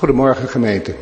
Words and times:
Goedemorgen 0.00 0.48
gemeente. 0.48 0.94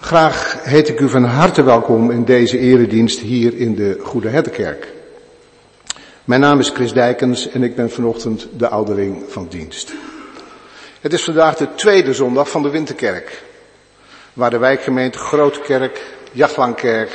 Graag 0.00 0.58
heet 0.62 0.88
ik 0.88 1.00
u 1.00 1.08
van 1.08 1.24
harte 1.24 1.62
welkom 1.62 2.10
in 2.10 2.24
deze 2.24 2.58
eredienst 2.58 3.20
hier 3.20 3.56
in 3.56 3.74
de 3.74 3.98
Goede 4.02 4.28
Herdenkerk. 4.28 4.92
Mijn 6.24 6.40
naam 6.40 6.58
is 6.58 6.68
Chris 6.68 6.92
Dijkens 6.92 7.50
en 7.50 7.62
ik 7.62 7.76
ben 7.76 7.90
vanochtend 7.90 8.48
de 8.56 8.68
ouderling 8.68 9.24
van 9.28 9.46
dienst. 9.48 9.92
Het 11.00 11.12
is 11.12 11.24
vandaag 11.24 11.56
de 11.56 11.74
tweede 11.74 12.14
zondag 12.14 12.50
van 12.50 12.62
de 12.62 12.70
Winterkerk, 12.70 13.42
waar 14.32 14.50
de 14.50 14.58
wijkgemeente 14.58 15.18
Grote 15.18 15.60
Kerk, 15.60 16.02
Jachtlangkerk 16.32 17.10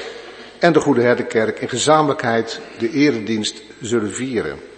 en 0.59 0.73
de 0.73 0.79
Goede 0.79 1.01
Herdenkerk 1.01 1.59
in 1.59 1.69
gezamenlijkheid 1.69 2.59
de 2.77 2.91
eredienst 2.91 3.61
zullen 3.81 4.13
vieren. 4.13 4.70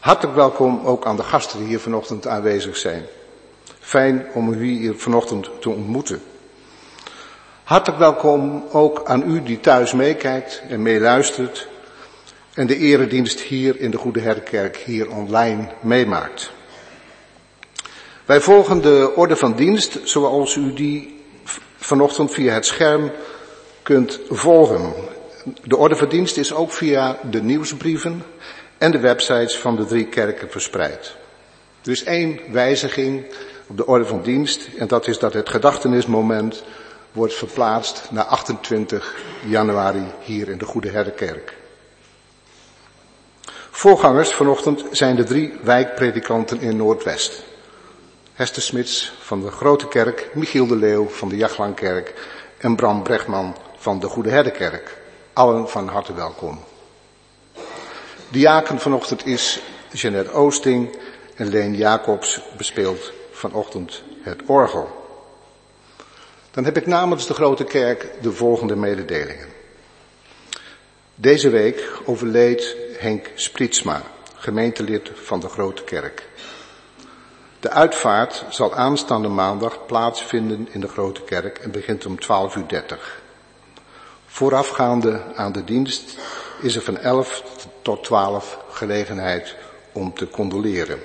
Hartelijk 0.00 0.36
welkom 0.36 0.80
ook 0.84 1.06
aan 1.06 1.16
de 1.16 1.22
gasten 1.22 1.58
die 1.58 1.68
hier 1.68 1.80
vanochtend 1.80 2.26
aanwezig 2.26 2.76
zijn. 2.76 3.04
Fijn 3.80 4.26
om 4.34 4.52
u 4.52 4.66
hier 4.66 4.94
vanochtend 4.94 5.50
te 5.60 5.70
ontmoeten. 5.70 6.22
Hartelijk 7.62 7.98
welkom 7.98 8.64
ook 8.72 9.02
aan 9.04 9.30
u 9.30 9.42
die 9.42 9.60
thuis 9.60 9.92
meekijkt 9.92 10.62
en 10.68 10.82
meeluistert 10.82 11.68
en 12.54 12.66
de 12.66 12.76
eredienst 12.76 13.40
hier 13.40 13.80
in 13.80 13.90
de 13.90 13.96
Goede 13.96 14.20
Herkerk 14.20 14.76
hier 14.76 15.10
online 15.10 15.68
meemaakt. 15.80 16.52
Wij 18.24 18.40
volgen 18.40 18.82
de 18.82 19.12
orde 19.14 19.36
van 19.36 19.54
dienst 19.54 19.98
zoals 20.04 20.56
u 20.56 20.72
die 20.72 21.24
vanochtend 21.76 22.32
via 22.32 22.54
het 22.54 22.66
scherm 22.66 23.10
kunt 23.82 24.20
volgen. 24.28 24.92
De 25.64 25.76
orde 25.76 25.96
van 25.96 26.08
dienst 26.08 26.36
is 26.36 26.52
ook 26.52 26.72
via 26.72 27.18
de 27.30 27.42
nieuwsbrieven 27.42 28.22
en 28.80 28.90
de 28.90 28.98
websites 28.98 29.58
van 29.58 29.76
de 29.76 29.84
drie 29.84 30.06
kerken 30.06 30.50
verspreid. 30.50 31.16
Er 31.84 31.90
is 31.90 32.04
één 32.04 32.40
wijziging 32.52 33.24
op 33.66 33.76
de 33.76 33.86
orde 33.86 34.04
van 34.04 34.22
dienst 34.22 34.68
en 34.78 34.86
dat 34.86 35.06
is 35.06 35.18
dat 35.18 35.32
het 35.32 35.48
gedachtenismoment 35.48 36.64
wordt 37.12 37.34
verplaatst 37.34 38.10
naar 38.10 38.24
28 38.24 39.14
januari 39.46 40.04
hier 40.20 40.48
in 40.48 40.58
de 40.58 40.64
Goede 40.64 40.90
Herdenkerk. 40.90 41.56
Voorgangers 43.70 44.30
vanochtend 44.32 44.84
zijn 44.90 45.16
de 45.16 45.24
drie 45.24 45.52
wijkpredikanten 45.62 46.60
in 46.60 46.76
Noordwest. 46.76 47.44
Hester 48.32 48.62
Smits 48.62 49.12
van 49.20 49.40
de 49.40 49.50
Grote 49.50 49.88
Kerk, 49.88 50.30
Michiel 50.34 50.66
de 50.66 50.76
Leeuw 50.76 51.08
van 51.08 51.28
de 51.28 51.36
Jachtlangkerk 51.36 52.14
en 52.58 52.76
Bram 52.76 53.02
Brechtman 53.02 53.56
van 53.76 54.00
de 54.00 54.06
Goede 54.06 54.30
Herdenkerk. 54.30 54.98
Allen 55.32 55.68
van 55.68 55.88
harte 55.88 56.14
welkom. 56.14 56.69
Diaken 58.30 58.78
vanochtend 58.78 59.26
is 59.26 59.60
Jeanette 59.92 60.30
Oosting 60.30 60.98
en 61.34 61.48
Leen 61.48 61.74
Jacobs 61.74 62.40
bespeelt 62.56 63.12
vanochtend 63.32 64.02
het 64.22 64.42
orgel. 64.46 64.88
Dan 66.50 66.64
heb 66.64 66.76
ik 66.76 66.86
namens 66.86 67.26
de 67.26 67.34
Grote 67.34 67.64
Kerk 67.64 68.12
de 68.22 68.32
volgende 68.32 68.76
mededelingen. 68.76 69.48
Deze 71.14 71.48
week 71.48 71.88
overleed 72.04 72.76
Henk 72.98 73.30
Spritsma, 73.34 74.02
gemeentelid 74.34 75.10
van 75.14 75.40
de 75.40 75.48
Grote 75.48 75.84
Kerk. 75.84 76.28
De 77.60 77.70
uitvaart 77.70 78.44
zal 78.48 78.74
aanstaande 78.74 79.28
maandag 79.28 79.86
plaatsvinden 79.86 80.68
in 80.70 80.80
de 80.80 80.88
Grote 80.88 81.22
Kerk 81.22 81.58
en 81.58 81.70
begint 81.70 82.06
om 82.06 82.18
12.30 82.22 82.58
uur. 82.70 83.18
Voorafgaande 84.26 85.22
aan 85.34 85.52
de 85.52 85.64
dienst 85.64 86.18
is 86.60 86.76
er 86.76 86.82
van 86.82 86.98
11 86.98 87.42
tot 87.82 88.04
12 88.04 88.58
gelegenheid 88.70 89.56
om 89.92 90.14
te 90.14 90.30
condoleren. 90.30 90.98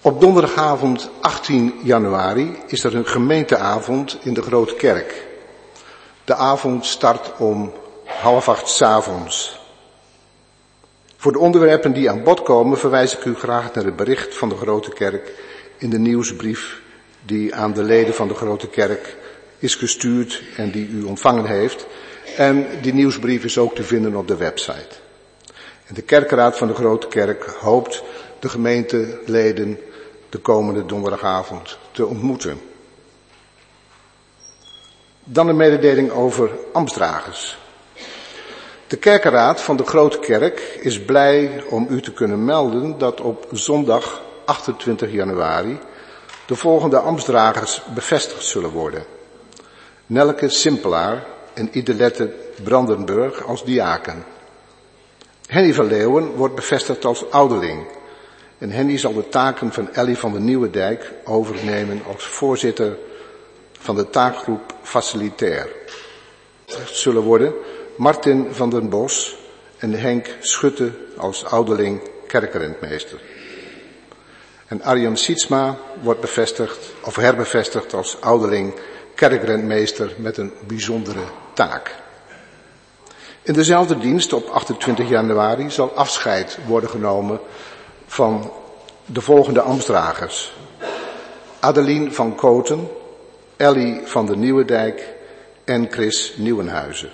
Op 0.00 0.20
donderdagavond 0.20 1.10
18 1.20 1.74
januari 1.82 2.58
is 2.66 2.84
er 2.84 2.94
een 2.94 3.06
gemeenteavond 3.06 4.18
in 4.20 4.34
de 4.34 4.42
Grote 4.42 4.74
Kerk. 4.74 5.26
De 6.24 6.34
avond 6.34 6.86
start 6.86 7.32
om 7.38 7.72
half 8.04 8.48
acht 8.48 8.68
s 8.68 8.82
avonds. 8.82 9.60
Voor 11.16 11.32
de 11.32 11.38
onderwerpen 11.38 11.92
die 11.92 12.10
aan 12.10 12.22
bod 12.22 12.42
komen 12.42 12.78
verwijs 12.78 13.16
ik 13.16 13.24
u 13.24 13.34
graag 13.34 13.74
naar 13.74 13.84
het 13.84 13.96
bericht 13.96 14.36
van 14.36 14.48
de 14.48 14.56
Grote 14.56 14.90
Kerk 14.90 15.32
in 15.78 15.90
de 15.90 15.98
nieuwsbrief 15.98 16.80
die 17.22 17.54
aan 17.54 17.72
de 17.72 17.82
leden 17.82 18.14
van 18.14 18.28
de 18.28 18.34
Grote 18.34 18.68
Kerk 18.68 19.16
is 19.58 19.74
gestuurd 19.74 20.42
en 20.56 20.70
die 20.70 20.88
u 20.88 21.02
ontvangen 21.02 21.46
heeft. 21.46 21.86
En 22.36 22.66
die 22.80 22.94
nieuwsbrief 22.94 23.44
is 23.44 23.58
ook 23.58 23.74
te 23.74 23.82
vinden 23.82 24.16
op 24.16 24.28
de 24.28 24.36
website. 24.36 24.96
En 25.86 25.94
de 25.94 26.02
kerkraad 26.02 26.58
van 26.58 26.68
de 26.68 26.74
Grote 26.74 27.06
Kerk 27.06 27.44
hoopt 27.44 28.02
de 28.38 28.48
gemeenteleden 28.48 29.78
de 30.28 30.38
komende 30.38 30.86
donderdagavond 30.86 31.78
te 31.90 32.06
ontmoeten. 32.06 32.60
Dan 35.24 35.48
een 35.48 35.56
mededeling 35.56 36.10
over 36.10 36.50
ambtsdragers. 36.72 37.58
De 38.86 38.96
kerkenraad 38.96 39.60
van 39.60 39.76
de 39.76 39.84
Grote 39.84 40.18
Kerk 40.18 40.78
is 40.80 41.00
blij 41.00 41.64
om 41.68 41.86
u 41.90 42.00
te 42.00 42.12
kunnen 42.12 42.44
melden 42.44 42.98
dat 42.98 43.20
op 43.20 43.46
zondag 43.52 44.22
28 44.44 45.12
januari 45.12 45.78
de 46.46 46.54
volgende 46.56 46.98
ambtsdragers 46.98 47.82
bevestigd 47.94 48.44
zullen 48.44 48.70
worden. 48.70 49.04
Nelke 50.06 50.48
Simpelaar 50.48 51.26
en 51.58 51.68
Idelette 51.72 52.30
Brandenburg 52.62 53.44
als 53.44 53.64
diaken. 53.64 54.24
Henny 55.46 55.74
van 55.74 55.86
Leeuwen 55.86 56.30
wordt 56.30 56.54
bevestigd 56.54 57.04
als 57.04 57.30
ouderling. 57.30 57.86
En 58.58 58.70
Henny 58.70 58.98
zal 58.98 59.14
de 59.14 59.28
taken 59.28 59.72
van 59.72 59.92
Ellie 59.92 60.18
van 60.18 60.32
de 60.32 60.38
Nieuwe 60.38 60.70
Dijk 60.70 61.12
overnemen 61.24 62.02
als 62.06 62.26
voorzitter 62.26 62.96
van 63.72 63.96
de 63.96 64.10
taakgroep 64.10 64.74
Facilitair. 64.82 65.68
Zullen 66.86 67.22
worden 67.22 67.52
Martin 67.96 68.46
van 68.50 68.70
den 68.70 68.88
Bos 68.88 69.36
en 69.78 69.92
Henk 69.92 70.36
Schutte 70.40 70.90
als 71.16 71.44
ouderling 71.44 72.00
kerkrentmeester. 72.26 73.20
En 74.66 74.82
Arjan 74.82 75.16
Sietsma 75.16 75.78
wordt 76.02 76.20
bevestigd 76.20 76.78
of 77.04 77.16
herbevestigd 77.16 77.94
als 77.94 78.20
ouderling 78.20 78.74
kerkrentmeester 79.14 80.14
met 80.16 80.36
een 80.36 80.52
bijzondere 80.66 81.22
In 83.42 83.52
dezelfde 83.52 83.98
dienst 83.98 84.32
op 84.32 84.48
28 84.48 85.08
januari 85.08 85.70
zal 85.70 85.92
afscheid 85.94 86.58
worden 86.66 86.90
genomen 86.90 87.40
van 88.06 88.52
de 89.06 89.20
volgende 89.20 89.60
ambtsdragers. 89.60 90.52
Adeline 91.60 92.12
van 92.12 92.34
Koten, 92.34 92.88
Ellie 93.56 94.00
van 94.04 94.26
de 94.26 94.36
Nieuwendijk 94.36 95.14
en 95.64 95.86
Chris 95.90 96.34
Nieuwenhuizen. 96.36 97.10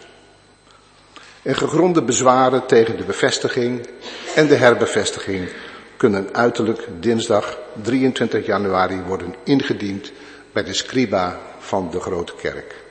En 1.42 1.56
gegronde 1.56 2.02
bezwaren 2.02 2.66
tegen 2.66 2.96
de 2.96 3.04
bevestiging 3.04 3.88
en 4.34 4.46
de 4.46 4.54
herbevestiging 4.54 5.48
kunnen 5.96 6.28
uiterlijk 6.32 6.88
dinsdag 7.00 7.58
23 7.82 8.46
januari 8.46 9.02
worden 9.06 9.34
ingediend 9.44 10.12
bij 10.52 10.64
de 10.64 10.74
scriba 10.74 11.38
van 11.58 11.90
de 11.90 12.00
Grote 12.00 12.34
Kerk. 12.34 12.83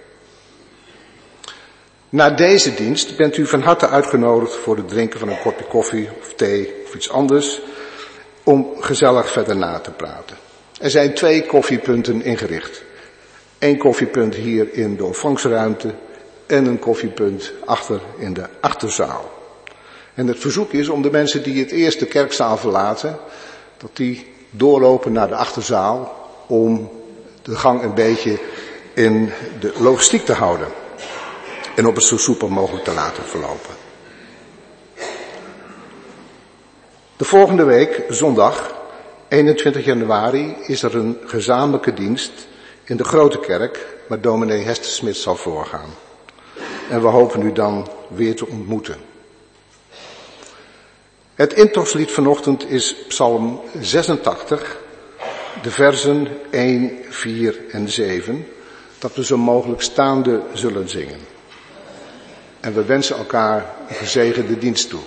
Na 2.13 2.29
deze 2.29 2.73
dienst 2.73 3.17
bent 3.17 3.37
u 3.37 3.45
van 3.45 3.61
harte 3.61 3.87
uitgenodigd 3.87 4.55
voor 4.55 4.77
het 4.77 4.87
drinken 4.87 5.19
van 5.19 5.29
een 5.29 5.41
kopje 5.41 5.65
koffie 5.65 6.09
of 6.21 6.33
thee 6.33 6.73
of 6.85 6.95
iets 6.95 7.09
anders 7.09 7.61
om 8.43 8.67
gezellig 8.79 9.31
verder 9.31 9.57
na 9.57 9.79
te 9.79 9.91
praten. 9.91 10.37
Er 10.79 10.89
zijn 10.89 11.13
twee 11.13 11.45
koffiepunten 11.45 12.21
ingericht. 12.21 12.83
Eén 13.59 13.77
koffiepunt 13.77 14.35
hier 14.35 14.73
in 14.73 14.95
de 14.95 15.03
ontvangstruimte 15.03 15.93
en 16.45 16.65
een 16.65 16.79
koffiepunt 16.79 17.51
achter 17.65 18.01
in 18.17 18.33
de 18.33 18.45
achterzaal. 18.59 19.31
En 20.13 20.27
het 20.27 20.39
verzoek 20.39 20.71
is 20.71 20.89
om 20.89 21.01
de 21.01 21.11
mensen 21.11 21.43
die 21.43 21.59
het 21.59 21.71
eerst 21.71 21.99
de 21.99 22.05
kerkzaal 22.05 22.57
verlaten, 22.57 23.17
dat 23.77 23.89
die 23.93 24.27
doorlopen 24.49 25.11
naar 25.11 25.27
de 25.27 25.35
achterzaal 25.35 26.29
om 26.47 26.91
de 27.41 27.55
gang 27.55 27.83
een 27.83 27.95
beetje 27.95 28.39
in 28.93 29.31
de 29.59 29.73
logistiek 29.77 30.25
te 30.25 30.33
houden. 30.33 30.67
En 31.75 31.87
op 31.87 31.95
het 31.95 32.03
zo 32.03 32.17
soepel 32.17 32.49
mogelijk 32.49 32.83
te 32.83 32.93
laten 32.93 33.23
verlopen. 33.23 33.75
De 37.17 37.25
volgende 37.25 37.63
week, 37.63 38.03
zondag, 38.09 38.75
21 39.27 39.85
januari, 39.85 40.55
is 40.61 40.83
er 40.83 40.95
een 40.95 41.17
gezamenlijke 41.25 41.93
dienst 41.93 42.31
in 42.83 42.97
de 42.97 43.03
Grote 43.03 43.39
Kerk, 43.39 43.87
waar 44.07 44.21
dominee 44.21 44.63
Hester 44.63 44.91
Smit 44.91 45.17
zal 45.17 45.35
voorgaan. 45.35 45.89
En 46.89 47.01
we 47.01 47.07
hopen 47.07 47.41
u 47.41 47.51
dan 47.51 47.89
weer 48.07 48.35
te 48.35 48.47
ontmoeten. 48.47 48.97
Het 51.35 51.53
intoslied 51.53 52.11
vanochtend 52.11 52.69
is 52.69 52.95
Psalm 53.07 53.61
86, 53.79 54.77
de 55.61 55.71
versen 55.71 56.27
1, 56.49 56.91
4 57.09 57.59
en 57.71 57.89
7, 57.89 58.47
dat 58.99 59.15
we 59.15 59.25
zo 59.25 59.37
mogelijk 59.37 59.81
staande 59.81 60.41
zullen 60.53 60.89
zingen. 60.89 61.32
En 62.63 62.73
we 62.73 62.83
wensen 62.85 63.17
elkaar 63.17 63.65
een 63.89 63.95
gezegende 63.95 64.57
dienst 64.57 64.89
toe. 64.89 65.01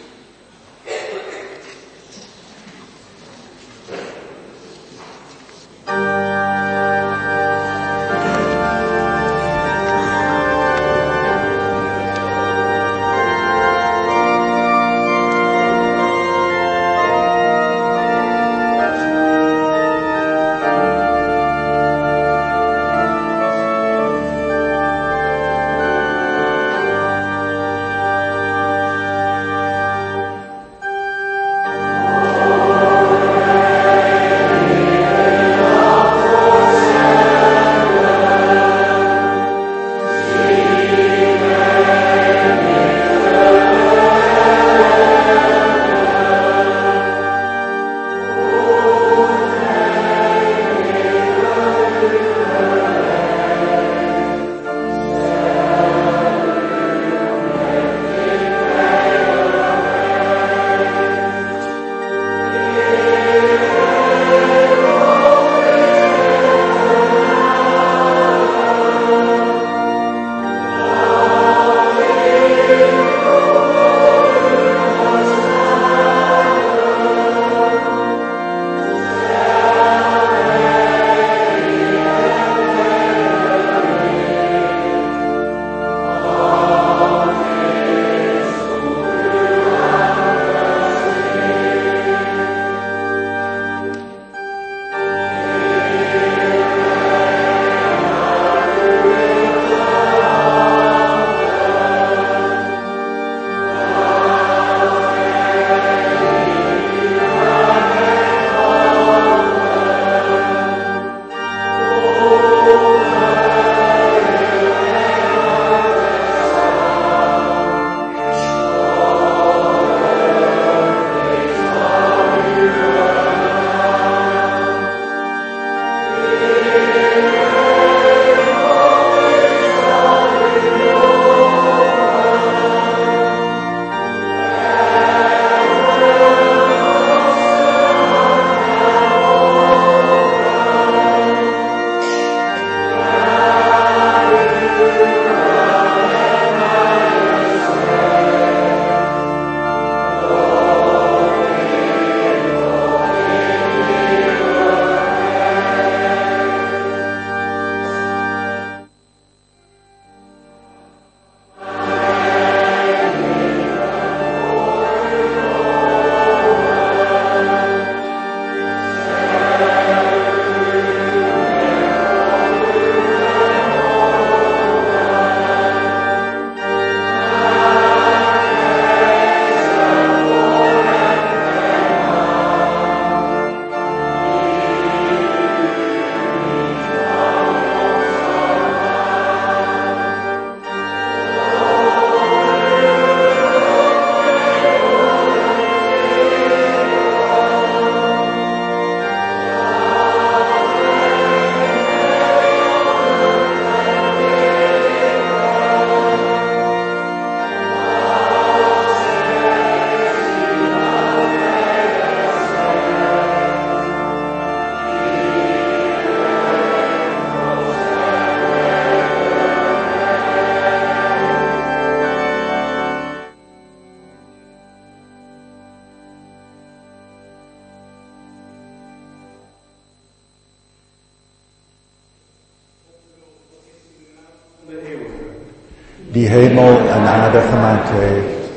En 237.36 237.42
aarde 237.42 237.56
gemaakt 237.56 237.88
heeft. 237.88 238.50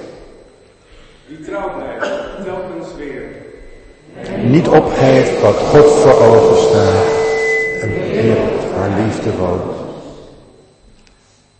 Die 1.27 1.39
trouw 1.39 1.75
blijft, 1.75 2.43
telkens 2.43 2.87
weer. 2.97 3.27
Niet 4.43 4.67
opgeeft 4.67 5.41
wat 5.41 5.55
God 5.55 5.85
voor 5.85 6.21
ogen 6.21 6.57
staat 6.57 7.05
en 7.81 7.89
beheert 7.89 8.73
haar 8.75 9.01
liefde 9.01 9.35
woont. 9.35 9.77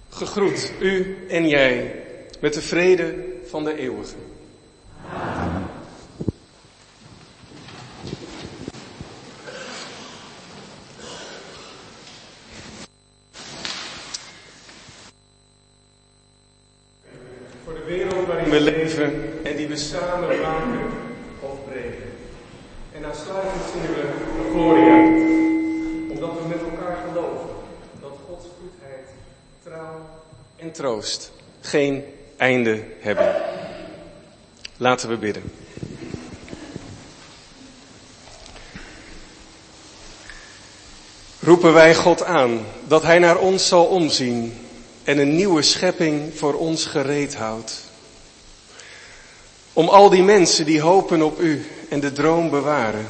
Gegroet, 0.10 0.71
u 0.79 1.17
en 1.29 1.47
jij, 1.47 1.95
met 2.39 2.53
de 2.53 2.62
vrede 2.62 3.15
van 3.45 3.63
de 3.63 3.77
eeuwige. 3.77 4.15
Voor 17.63 17.73
de 17.73 17.84
wereld 17.86 18.27
waarin 18.27 18.49
we 18.49 18.62
leven 18.62 19.29
en 19.43 19.55
die 19.55 19.67
we 19.67 19.75
samen 19.75 20.41
maken 20.41 20.79
of 21.39 21.65
breken. 21.65 22.12
En 22.95 23.05
aansluitend 23.05 23.63
zingen 23.73 23.89
we 23.89 24.01
de 24.36 24.49
Gloria, 24.51 24.97
omdat 26.13 26.41
we 26.41 26.47
met 26.47 26.62
elkaar 26.71 26.97
geloven 27.08 27.49
dat 28.01 28.17
Gods 28.27 28.45
goedheid, 28.62 29.08
trouw 29.63 29.99
en 30.55 30.71
troost 30.71 31.32
geen 31.62 32.03
einde 32.38 32.84
hebben. 32.99 33.36
Laten 34.99 35.19
we 35.19 35.25
bidden. 35.25 35.51
Roepen 41.39 41.73
wij 41.73 41.95
God 41.95 42.23
aan 42.23 42.65
dat 42.88 43.03
Hij 43.03 43.19
naar 43.19 43.38
ons 43.38 43.67
zal 43.67 43.85
omzien 43.85 44.67
en 45.03 45.17
een 45.17 45.35
nieuwe 45.35 45.62
schepping 45.62 46.31
voor 46.35 46.53
ons 46.53 46.85
gereed 46.85 47.35
houdt. 47.35 47.81
Om 49.73 49.88
al 49.88 50.09
die 50.09 50.23
mensen 50.23 50.65
die 50.65 50.81
hopen 50.81 51.21
op 51.21 51.39
U 51.39 51.67
en 51.89 51.99
de 51.99 52.12
droom 52.12 52.49
bewaren. 52.49 53.07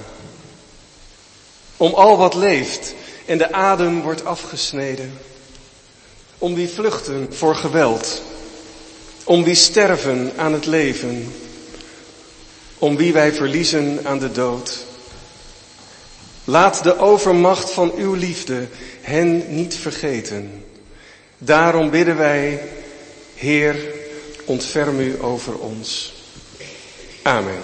Om 1.78 1.94
al 1.94 2.18
wat 2.18 2.34
leeft 2.34 2.94
en 3.26 3.38
de 3.38 3.52
adem 3.52 4.02
wordt 4.02 4.26
afgesneden. 4.26 5.20
Om 6.38 6.56
wie 6.56 6.70
vluchten 6.70 7.34
voor 7.34 7.56
geweld. 7.56 8.22
Om 9.24 9.44
wie 9.44 9.56
sterven 9.56 10.32
aan 10.38 10.54
het 10.54 10.66
leven. 10.66 11.34
Om 12.80 12.98
wie 12.98 13.14
wij 13.14 13.34
verliezen 13.34 14.00
aan 14.04 14.20
de 14.20 14.32
dood. 14.32 14.86
Laat 16.44 16.84
de 16.84 16.98
overmacht 16.98 17.70
van 17.70 17.92
uw 17.98 18.14
liefde 18.14 18.68
hen 19.02 19.56
niet 19.56 19.76
vergeten. 19.76 20.64
Daarom 21.38 21.90
bidden 21.90 22.18
wij, 22.18 22.62
Heer, 23.36 23.76
ontferm 24.46 25.00
u 25.00 25.24
over 25.24 25.58
ons. 25.58 26.14
Amen. 27.22 27.62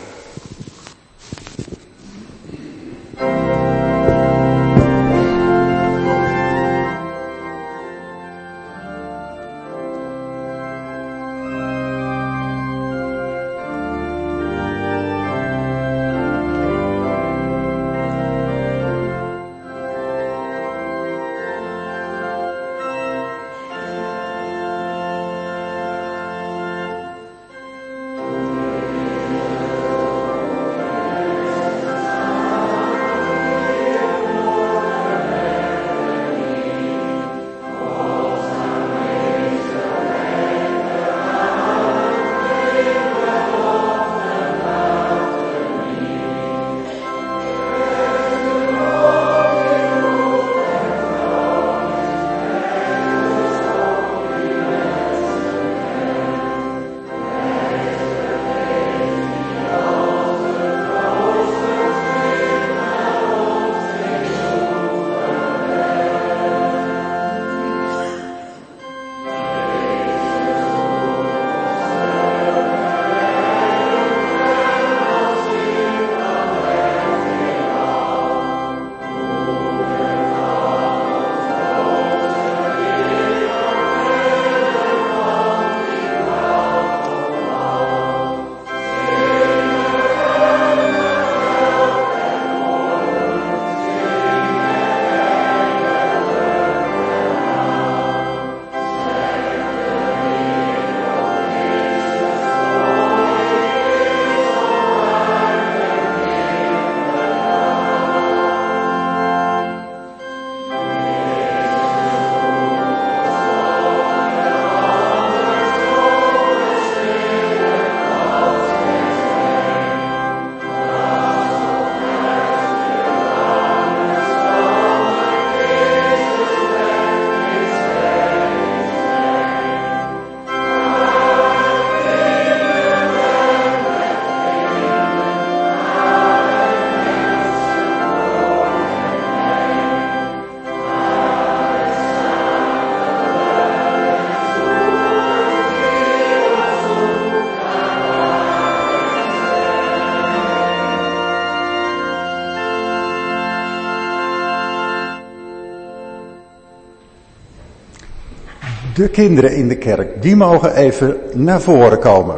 De 158.96 159.10
kinderen 159.10 159.56
in 159.56 159.68
de 159.68 159.78
kerk, 159.78 160.22
die 160.22 160.36
mogen 160.36 160.76
even 160.76 161.18
naar 161.34 161.62
voren 161.62 162.00
komen. 162.00 162.36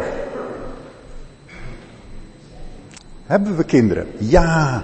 Hebben 3.26 3.58
we 3.58 3.63
kinderen? 3.63 4.08
Ja. 4.17 4.84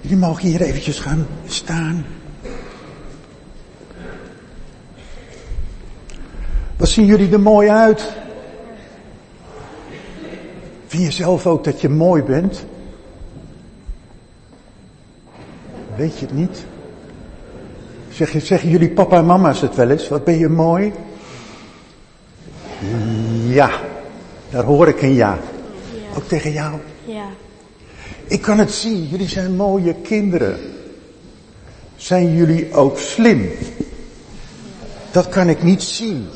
Jullie 0.00 0.16
mogen 0.16 0.48
hier 0.48 0.60
eventjes 0.60 0.98
gaan 0.98 1.26
staan. 1.46 2.04
Wat 6.76 6.88
zien 6.88 7.06
jullie 7.06 7.32
er 7.32 7.40
mooi 7.40 7.68
uit? 7.68 8.12
Vind 10.86 11.02
je 11.02 11.10
zelf 11.10 11.46
ook 11.46 11.64
dat 11.64 11.80
je 11.80 11.88
mooi 11.88 12.22
bent? 12.22 12.64
Weet 16.00 16.18
je 16.18 16.26
het 16.26 16.34
niet? 16.34 16.64
Zeg, 18.12 18.34
zeggen 18.42 18.70
jullie 18.70 18.90
papa 18.90 19.16
en 19.16 19.26
mama's 19.26 19.60
het 19.60 19.74
wel 19.74 19.90
eens? 19.90 20.08
Wat 20.08 20.24
ben 20.24 20.38
je 20.38 20.48
mooi? 20.48 20.92
Ja, 23.46 23.70
daar 24.50 24.64
hoor 24.64 24.88
ik 24.88 25.02
een 25.02 25.14
ja. 25.14 25.38
Ook 26.16 26.24
tegen 26.24 26.52
jou? 26.52 26.74
Ja. 27.04 27.24
Ik 28.26 28.40
kan 28.40 28.58
het 28.58 28.70
zien, 28.70 29.08
jullie 29.08 29.28
zijn 29.28 29.56
mooie 29.56 29.94
kinderen. 29.94 30.58
Zijn 31.96 32.34
jullie 32.34 32.72
ook 32.74 32.98
slim? 32.98 33.50
Dat 35.10 35.28
kan 35.28 35.48
ik 35.48 35.62
niet 35.62 35.82
zien. 35.82 36.26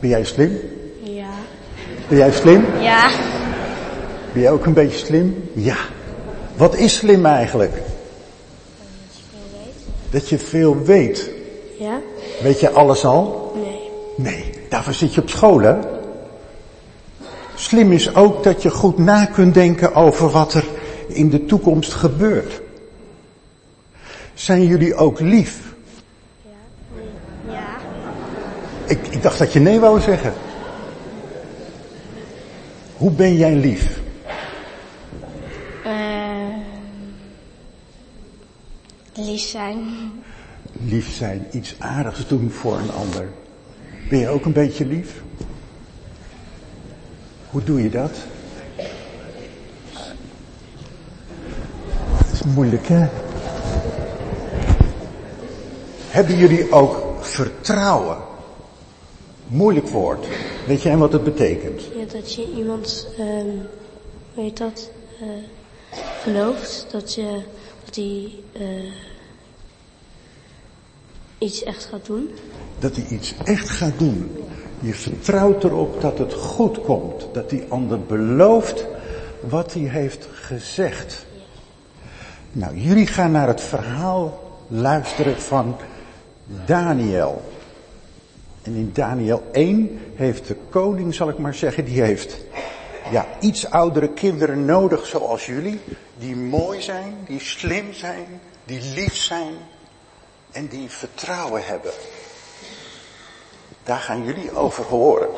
Ben 0.00 0.08
jij 0.08 0.24
slim? 0.24 0.58
Ja. 1.02 1.30
Ben 2.08 2.18
jij 2.18 2.32
slim? 2.32 2.64
Ja. 2.80 3.10
Ben 4.32 4.42
jij 4.42 4.50
ook 4.50 4.66
een 4.66 4.72
beetje 4.72 4.98
slim? 4.98 5.48
Ja. 5.52 5.76
Wat 6.56 6.76
is 6.76 6.96
slim 6.96 7.26
eigenlijk? 7.26 7.82
Dat 10.14 10.28
je 10.28 10.38
veel 10.38 10.82
weet. 10.82 11.30
Ja? 11.78 12.00
Weet 12.42 12.60
je 12.60 12.70
alles 12.70 13.04
al? 13.04 13.52
Nee. 13.54 13.90
Nee, 14.16 14.50
daarvoor 14.68 14.92
zit 14.92 15.14
je 15.14 15.20
op 15.20 15.28
school 15.28 15.60
hè. 15.60 15.76
Slim 17.54 17.92
is 17.92 18.14
ook 18.14 18.44
dat 18.44 18.62
je 18.62 18.70
goed 18.70 18.98
na 18.98 19.24
kunt 19.24 19.54
denken 19.54 19.94
over 19.94 20.30
wat 20.30 20.54
er 20.54 20.64
in 21.06 21.30
de 21.30 21.44
toekomst 21.44 21.92
gebeurt. 21.92 22.60
Zijn 24.34 24.66
jullie 24.66 24.94
ook 24.94 25.20
lief? 25.20 25.74
Ja. 27.48 27.76
Ik, 28.84 29.06
ik 29.06 29.22
dacht 29.22 29.38
dat 29.38 29.52
je 29.52 29.60
nee 29.60 29.80
wou 29.80 30.00
zeggen. 30.00 30.32
Hoe 32.96 33.10
ben 33.10 33.36
jij 33.36 33.54
lief? 33.54 34.00
Eh 35.84 36.14
lief 39.14 39.43
zijn. 39.54 39.86
Lief 40.72 41.16
zijn, 41.16 41.46
iets 41.52 41.74
aardigs 41.78 42.28
doen 42.28 42.50
voor 42.50 42.78
een 42.78 42.90
ander. 42.90 43.28
Ben 44.10 44.18
je 44.18 44.28
ook 44.28 44.44
een 44.44 44.52
beetje 44.52 44.86
lief? 44.86 45.22
Hoe 47.50 47.64
doe 47.64 47.82
je 47.82 47.90
dat? 47.90 48.10
Dat 52.18 52.32
is 52.32 52.42
moeilijk, 52.42 52.86
hè? 52.86 53.06
Hebben 56.08 56.36
jullie 56.36 56.72
ook 56.72 57.24
vertrouwen? 57.24 58.16
Moeilijk 59.46 59.88
woord. 59.88 60.26
Weet 60.66 60.82
jij 60.82 60.96
wat 60.96 61.12
het 61.12 61.24
betekent? 61.24 61.82
Ja, 61.82 62.04
dat 62.12 62.34
je 62.34 62.52
iemand, 62.56 63.06
ehm 63.18 63.56
weet 64.34 64.56
dat, 64.56 64.90
eh 65.20 65.26
gelooft. 66.22 66.86
Dat 66.90 67.14
je, 67.14 67.42
dat 67.84 67.94
hij 67.94 68.32
eh 68.52 69.12
iets 71.44 71.62
echt 71.62 71.84
gaat 71.84 72.06
doen. 72.06 72.30
Dat 72.78 72.96
hij 72.96 73.06
iets 73.08 73.34
echt 73.44 73.68
gaat 73.68 73.98
doen. 73.98 74.30
Je 74.80 74.94
vertrouwt 74.94 75.64
erop 75.64 76.00
dat 76.00 76.18
het 76.18 76.34
goed 76.34 76.80
komt. 76.80 77.26
Dat 77.32 77.50
die 77.50 77.64
ander 77.68 78.00
belooft 78.00 78.86
wat 79.40 79.72
hij 79.72 79.82
heeft 79.82 80.28
gezegd. 80.32 81.26
Nou, 82.52 82.76
jullie 82.76 83.06
gaan 83.06 83.30
naar 83.30 83.48
het 83.48 83.60
verhaal 83.60 84.42
luisteren 84.68 85.40
van 85.40 85.76
Daniel. 86.66 87.42
En 88.62 88.74
in 88.74 88.90
Daniel 88.92 89.42
1 89.52 89.98
heeft 90.14 90.46
de 90.46 90.56
koning, 90.70 91.14
zal 91.14 91.28
ik 91.28 91.38
maar 91.38 91.54
zeggen, 91.54 91.84
die 91.84 92.02
heeft 92.02 92.36
ja, 93.10 93.26
iets 93.40 93.70
oudere 93.70 94.08
kinderen 94.08 94.64
nodig 94.64 95.06
zoals 95.06 95.46
jullie. 95.46 95.80
Die 96.18 96.36
mooi 96.36 96.82
zijn, 96.82 97.14
die 97.26 97.40
slim 97.40 97.92
zijn, 97.92 98.26
die 98.64 98.80
lief 98.94 99.16
zijn 99.16 99.54
en 100.54 100.66
die 100.66 100.90
vertrouwen 100.90 101.66
hebben. 101.66 101.92
Daar 103.82 103.98
gaan 103.98 104.24
jullie 104.24 104.56
over 104.56 104.84
horen. 104.84 105.28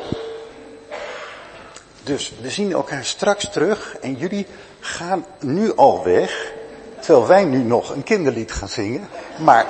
Dus 2.03 2.33
we 2.41 2.49
zien 2.49 2.71
elkaar 2.71 3.05
straks 3.05 3.49
terug 3.49 3.97
en 4.01 4.15
jullie 4.15 4.47
gaan 4.79 5.25
nu 5.39 5.75
al 5.75 6.03
weg, 6.03 6.53
terwijl 6.99 7.27
wij 7.27 7.43
nu 7.43 7.57
nog 7.57 7.89
een 7.89 8.03
kinderlied 8.03 8.51
gaan 8.51 8.69
zingen. 8.69 9.09
Maar 9.37 9.65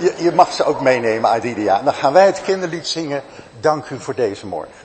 je, 0.00 0.14
je 0.18 0.32
mag 0.32 0.52
ze 0.52 0.64
ook 0.64 0.80
meenemen, 0.80 1.30
Adidia. 1.30 1.82
Dan 1.82 1.94
gaan 1.94 2.12
wij 2.12 2.26
het 2.26 2.42
kinderlied 2.42 2.86
zingen. 2.86 3.22
Dank 3.60 3.90
u 3.90 4.00
voor 4.00 4.14
deze 4.14 4.46
morgen. 4.46 4.79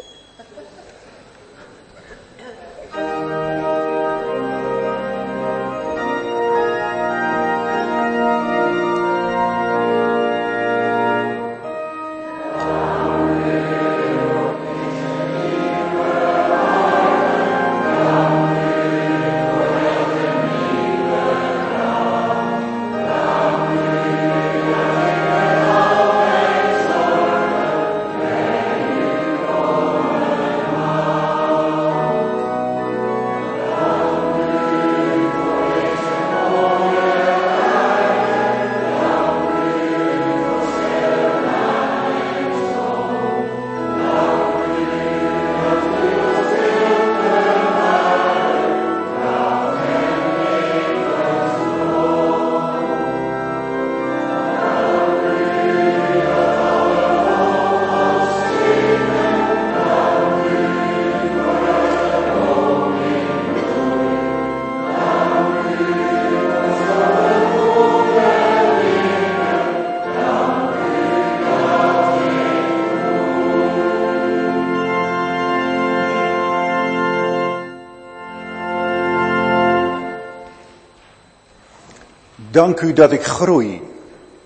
Dank 82.56 82.82
u 82.82 82.94
dat 82.94 83.12
ik 83.12 83.24
groei. 83.24 83.82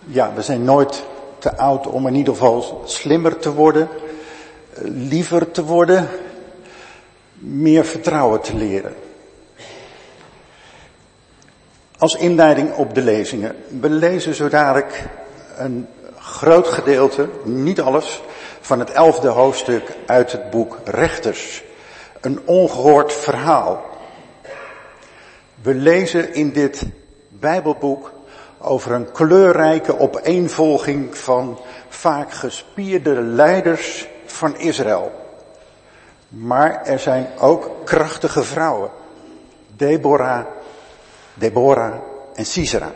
Ja, 0.06 0.34
we 0.34 0.42
zijn 0.42 0.64
nooit 0.64 1.04
te 1.40 1.58
oud 1.58 1.88
om 1.88 2.08
in 2.08 2.16
ieder 2.16 2.34
geval 2.34 2.82
slimmer 2.86 3.38
te 3.38 3.54
worden, 3.54 3.88
liever 4.84 5.52
te 5.52 5.64
worden, 5.64 6.08
meer 7.34 7.86
vertrouwen 7.86 8.42
te 8.42 8.56
leren. 8.56 8.96
Als 11.98 12.16
inleiding 12.16 12.76
op 12.76 12.96
de 12.96 13.02
lezingen. 13.02 13.56
We 13.80 13.90
lezen 13.90 14.34
zo 14.34 14.48
dadelijk 14.48 15.06
een 15.58 15.88
groot 16.18 16.68
gedeelte, 16.68 17.30
niet 17.44 17.82
alles, 17.82 18.22
van 18.62 18.80
het 18.80 18.90
elfde 18.90 19.28
hoofdstuk 19.28 19.96
uit 20.06 20.32
het 20.32 20.50
boek 20.50 20.78
Rechters. 20.86 21.64
Een 22.22 22.40
ongehoord 22.46 23.14
verhaal. 23.14 23.84
We 25.62 25.74
lezen 25.74 26.34
in 26.34 26.52
dit 26.52 26.84
Bijbelboek 27.40 28.12
over 28.58 28.92
een 28.92 29.12
kleurrijke 29.12 30.00
opeenvolging 30.00 31.18
van 31.18 31.60
vaak 31.90 32.32
gespierde 32.32 33.22
leiders 33.22 34.08
van 34.26 34.58
Israël. 34.58 35.12
Maar 36.28 36.86
er 36.86 37.00
zijn 37.00 37.28
ook 37.40 37.72
krachtige 37.84 38.44
vrouwen. 38.44 38.90
Deborah, 39.76 40.46
Deborah 41.34 41.94
en 42.34 42.46
Sisera. 42.46 42.92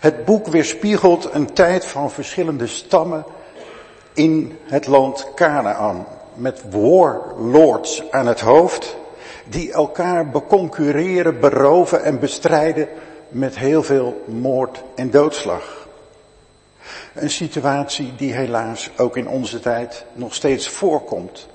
Het 0.00 0.24
boek 0.24 0.46
weerspiegelt 0.46 1.28
een 1.32 1.52
tijd 1.52 1.84
van 1.84 2.10
verschillende 2.10 2.66
stammen 2.66 3.24
in 4.12 4.58
het 4.64 4.86
land 4.86 5.28
Canaan. 5.34 6.06
Met 6.34 6.62
warlords 6.70 8.10
aan 8.10 8.26
het 8.26 8.40
hoofd 8.40 8.96
die 9.48 9.72
elkaar 9.72 10.28
beconcurreren, 10.28 11.40
beroven 11.40 12.04
en 12.04 12.18
bestrijden 12.18 12.88
met 13.34 13.58
heel 13.58 13.82
veel 13.82 14.24
moord 14.26 14.82
en 14.94 15.10
doodslag. 15.10 15.88
Een 17.14 17.30
situatie 17.30 18.12
die 18.16 18.32
helaas 18.32 18.90
ook 18.96 19.16
in 19.16 19.28
onze 19.28 19.60
tijd 19.60 20.04
nog 20.12 20.34
steeds 20.34 20.68
voorkomt. 20.68 21.48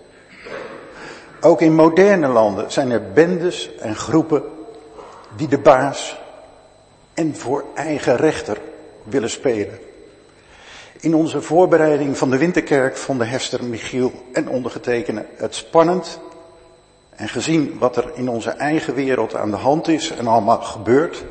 Ook 1.42 1.62
in 1.62 1.76
moderne 1.76 2.28
landen 2.28 2.72
zijn 2.72 2.92
er 2.92 3.12
bendes 3.12 3.76
en 3.76 3.96
groepen 3.96 4.44
die 5.36 5.48
de 5.48 5.60
baas 5.60 6.20
en 7.13 7.36
voor 7.36 7.63
eigen 7.76 8.15
rechter 8.15 8.58
willen 9.04 9.30
spelen. 9.30 9.80
In 11.00 11.15
onze 11.15 11.42
voorbereiding 11.42 12.18
van 12.18 12.30
de 12.30 12.38
Winterkerk 12.38 12.98
vonden 12.98 13.30
Hester, 13.30 13.63
Michiel 13.63 14.12
en 14.34 14.50
ondergetekende 14.50 15.26
het 15.36 15.56
spannend 15.56 16.20
en 17.10 17.30
gezien 17.30 17.78
wat 17.78 17.98
er 17.98 18.12
in 18.13 18.30
onze 18.30 18.50
eigen 18.50 18.94
wereld 18.94 19.36
aan 19.36 19.52
de 19.52 19.58
hand 19.58 19.88
is 19.88 20.12
en 20.12 20.28
allemaal 20.28 20.62
gebeurt, 20.62 21.24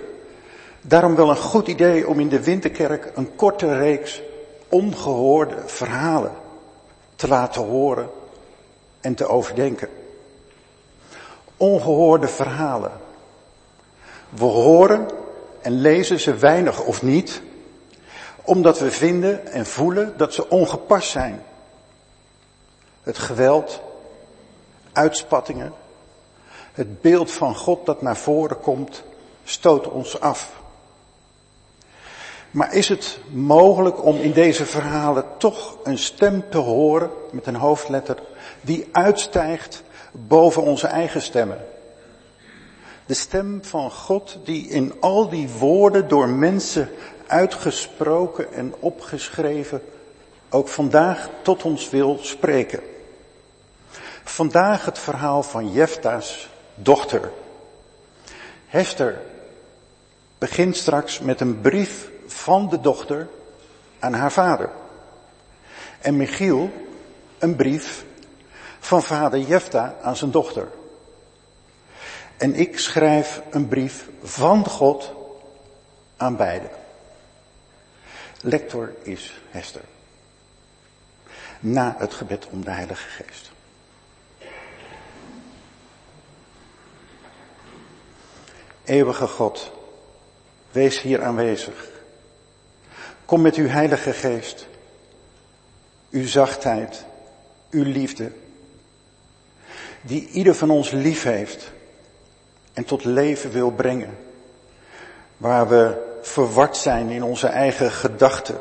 daarom 0.80 1.14
wel 1.14 1.30
een 1.30 1.36
goed 1.36 1.68
idee 1.68 2.08
om 2.08 2.20
in 2.20 2.28
de 2.28 2.42
Winterkerk 2.42 3.12
een 3.14 3.36
korte 3.36 3.78
reeks 3.78 4.22
ongehoorde 4.68 5.62
verhalen 5.66 6.32
te 7.16 7.28
laten 7.28 7.62
horen 7.62 8.10
en 9.00 9.14
te 9.14 9.26
overdenken. 9.26 9.88
Ongehoorde 11.56 12.28
verhalen. 12.28 12.92
We 14.28 14.44
horen 14.44 15.08
en 15.60 15.72
lezen 15.80 16.20
ze 16.20 16.34
weinig 16.34 16.84
of 16.84 17.02
niet, 17.02 17.42
omdat 18.42 18.78
we 18.78 18.90
vinden 18.90 19.46
en 19.46 19.66
voelen 19.66 20.14
dat 20.16 20.34
ze 20.34 20.48
ongepast 20.48 21.10
zijn. 21.10 21.42
Het 23.02 23.18
geweld, 23.18 23.80
uitspattingen, 24.92 25.72
het 26.72 27.00
beeld 27.00 27.30
van 27.30 27.56
God 27.56 27.86
dat 27.86 28.02
naar 28.02 28.16
voren 28.16 28.60
komt, 28.60 29.02
stoot 29.44 29.88
ons 29.88 30.20
af. 30.20 30.57
Maar 32.58 32.74
is 32.74 32.88
het 32.88 33.18
mogelijk 33.30 34.04
om 34.04 34.16
in 34.16 34.32
deze 34.32 34.66
verhalen 34.66 35.24
toch 35.36 35.76
een 35.82 35.98
stem 35.98 36.44
te 36.50 36.58
horen 36.58 37.10
met 37.30 37.46
een 37.46 37.56
hoofdletter 37.56 38.16
die 38.60 38.88
uitstijgt 38.92 39.82
boven 40.12 40.62
onze 40.62 40.86
eigen 40.86 41.22
stemmen? 41.22 41.66
De 43.06 43.14
stem 43.14 43.64
van 43.64 43.90
God 43.90 44.38
die 44.44 44.68
in 44.68 44.92
al 45.00 45.28
die 45.28 45.48
woorden 45.48 46.08
door 46.08 46.28
mensen 46.28 46.90
uitgesproken 47.26 48.52
en 48.52 48.74
opgeschreven 48.78 49.82
ook 50.48 50.68
vandaag 50.68 51.28
tot 51.42 51.62
ons 51.62 51.90
wil 51.90 52.18
spreken. 52.20 52.80
Vandaag 54.24 54.84
het 54.84 54.98
verhaal 54.98 55.42
van 55.42 55.72
Jefta's 55.72 56.48
dochter. 56.74 57.32
Hester 58.66 59.20
begint 60.38 60.76
straks 60.76 61.20
met 61.20 61.40
een 61.40 61.60
brief 61.60 62.16
van 62.32 62.68
de 62.68 62.80
dochter 62.80 63.28
aan 63.98 64.12
haar 64.12 64.32
vader. 64.32 64.70
En 65.98 66.16
Michiel 66.16 66.70
een 67.38 67.56
brief 67.56 68.04
van 68.78 69.02
vader 69.02 69.40
Jefta 69.40 69.96
aan 70.02 70.16
zijn 70.16 70.30
dochter. 70.30 70.68
En 72.36 72.54
ik 72.54 72.78
schrijf 72.78 73.42
een 73.50 73.68
brief 73.68 74.08
van 74.22 74.66
God 74.66 75.12
aan 76.16 76.36
beide. 76.36 76.70
Lector 78.40 78.94
is 79.02 79.40
Hester. 79.50 79.82
Na 81.60 81.94
het 81.98 82.14
gebed 82.14 82.46
om 82.50 82.64
de 82.64 82.70
Heilige 82.70 83.08
Geest. 83.08 83.50
Eeuwige 88.84 89.26
God, 89.26 89.72
wees 90.70 91.00
hier 91.00 91.22
aanwezig. 91.22 91.97
Kom 93.28 93.40
met 93.40 93.54
uw 93.54 93.66
Heilige 93.66 94.12
Geest, 94.12 94.66
uw 96.10 96.26
zachtheid, 96.26 97.04
uw 97.70 97.82
liefde, 97.84 98.32
die 100.00 100.28
ieder 100.28 100.54
van 100.54 100.70
ons 100.70 100.90
lief 100.90 101.22
heeft 101.22 101.72
en 102.72 102.84
tot 102.84 103.04
leven 103.04 103.50
wil 103.50 103.70
brengen. 103.70 104.18
Waar 105.36 105.68
we 105.68 106.16
verward 106.22 106.76
zijn 106.76 107.08
in 107.08 107.22
onze 107.22 107.46
eigen 107.46 107.90
gedachten, 107.90 108.58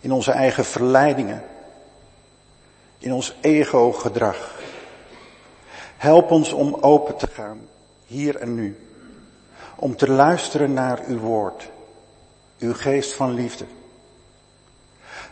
in 0.00 0.12
onze 0.12 0.32
eigen 0.32 0.64
verleidingen, 0.64 1.44
in 2.98 3.12
ons 3.12 3.36
ego-gedrag. 3.40 4.60
Help 5.96 6.30
ons 6.30 6.52
om 6.52 6.74
open 6.74 7.16
te 7.16 7.26
gaan, 7.26 7.68
hier 8.06 8.36
en 8.36 8.54
nu, 8.54 8.88
om 9.76 9.96
te 9.96 10.10
luisteren 10.10 10.72
naar 10.72 11.00
uw 11.06 11.18
woord, 11.18 11.68
uw 12.58 12.74
geest 12.74 13.12
van 13.12 13.34
liefde. 13.34 13.64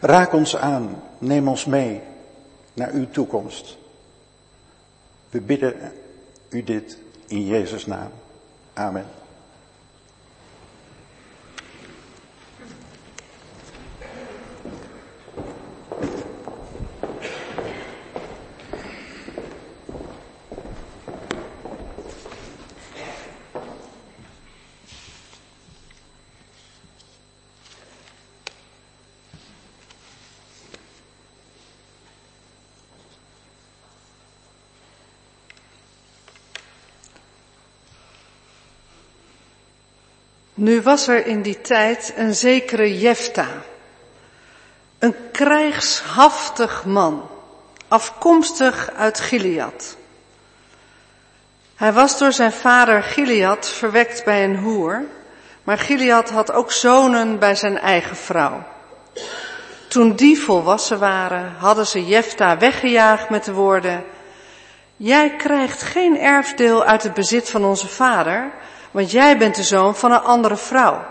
Raak 0.01 0.33
ons 0.33 0.57
aan, 0.57 1.03
neem 1.19 1.49
ons 1.49 1.65
mee 1.65 2.01
naar 2.73 2.93
uw 2.93 3.11
toekomst. 3.11 3.77
We 5.31 5.41
bidden 5.41 5.93
u 6.49 6.63
dit 6.63 6.99
in 7.27 7.47
Jezus' 7.47 7.87
naam. 7.87 8.11
Amen. 8.73 9.07
Nu 40.67 40.83
was 40.83 41.09
er 41.09 41.27
in 41.27 41.43
die 41.43 41.61
tijd 41.61 42.13
een 42.17 42.35
zekere 42.35 42.99
Jefta, 42.99 43.47
een 44.99 45.15
krijgshaftig 45.33 46.85
man, 46.85 47.29
afkomstig 47.89 48.91
uit 48.97 49.21
Gilead. 49.21 49.97
Hij 51.77 51.93
was 51.93 52.19
door 52.19 52.33
zijn 52.33 52.53
vader 52.53 53.03
Gilead 53.03 53.69
verwekt 53.69 54.25
bij 54.25 54.45
een 54.45 54.57
hoer, 54.57 55.03
maar 55.63 55.79
Gilead 55.79 56.31
had 56.31 56.53
ook 56.53 56.73
zonen 56.73 57.39
bij 57.39 57.55
zijn 57.55 57.79
eigen 57.79 58.17
vrouw. 58.17 58.67
Toen 59.89 60.17
die 60.17 60.41
volwassen 60.41 60.99
waren, 60.99 61.55
hadden 61.59 61.87
ze 61.87 62.07
Jefta 62.07 62.59
weggejaagd 62.59 63.31
met 63.31 63.45
de 63.45 63.53
woorden, 63.53 64.05
Jij 64.97 65.37
krijgt 65.37 65.83
geen 65.83 66.19
erfdeel 66.19 66.85
uit 66.85 67.03
het 67.03 67.15
bezit 67.15 67.51
van 67.51 67.65
onze 67.65 67.89
vader, 67.89 68.53
want 68.97 69.11
jij 69.11 69.39
bent 69.39 69.55
de 69.55 69.63
zoon 69.63 69.97
van 69.97 70.13
een 70.13 70.21
andere 70.21 70.57
vrouw. 70.57 71.05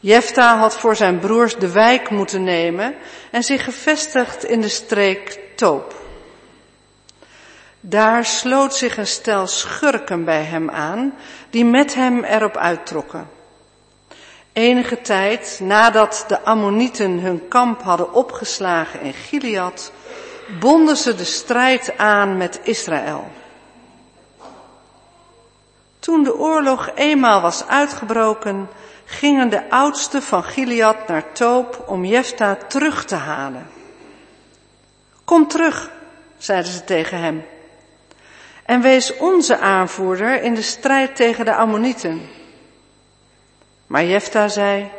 Jefta 0.00 0.58
had 0.58 0.76
voor 0.76 0.96
zijn 0.96 1.18
broers 1.18 1.56
de 1.56 1.72
wijk 1.72 2.10
moeten 2.10 2.44
nemen 2.44 2.94
en 3.30 3.42
zich 3.42 3.64
gevestigd 3.64 4.44
in 4.44 4.60
de 4.60 4.68
streek 4.68 5.40
Toop. 5.54 5.94
Daar 7.80 8.24
sloot 8.24 8.74
zich 8.74 8.96
een 8.96 9.06
stel 9.06 9.46
schurken 9.46 10.24
bij 10.24 10.42
hem 10.42 10.70
aan, 10.70 11.14
die 11.50 11.64
met 11.64 11.94
hem 11.94 12.24
erop 12.24 12.56
uittrokken. 12.56 13.28
Enige 14.52 15.00
tijd 15.00 15.58
nadat 15.62 16.24
de 16.28 16.40
Ammonieten 16.40 17.18
hun 17.18 17.48
kamp 17.48 17.82
hadden 17.82 18.12
opgeslagen 18.12 19.00
in 19.00 19.14
Gilead, 19.14 19.92
bonden 20.60 20.96
ze 20.96 21.14
de 21.14 21.24
strijd 21.24 21.98
aan 21.98 22.36
met 22.36 22.60
Israël. 22.62 23.30
Toen 26.06 26.24
de 26.24 26.38
oorlog 26.38 26.90
eenmaal 26.94 27.40
was 27.40 27.66
uitgebroken, 27.66 28.68
gingen 29.04 29.50
de 29.50 29.70
oudsten 29.70 30.22
van 30.22 30.44
Gilead 30.44 31.08
naar 31.08 31.32
Toop 31.32 31.84
om 31.86 32.04
Jefta 32.04 32.54
terug 32.68 33.04
te 33.04 33.14
halen. 33.14 33.66
Kom 35.24 35.48
terug, 35.48 35.90
zeiden 36.38 36.72
ze 36.72 36.84
tegen 36.84 37.18
hem. 37.18 37.44
En 38.64 38.80
wees 38.80 39.16
onze 39.16 39.58
aanvoerder 39.58 40.42
in 40.42 40.54
de 40.54 40.62
strijd 40.62 41.16
tegen 41.16 41.44
de 41.44 41.54
Ammonieten. 41.54 42.28
Maar 43.86 44.04
Jefta 44.04 44.48
zei, 44.48 44.90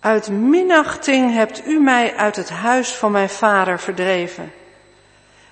uit 0.00 0.28
minachting 0.28 1.34
hebt 1.34 1.66
u 1.66 1.80
mij 1.80 2.16
uit 2.16 2.36
het 2.36 2.50
huis 2.50 2.94
van 2.94 3.12
mijn 3.12 3.30
vader 3.30 3.80
verdreven. 3.80 4.52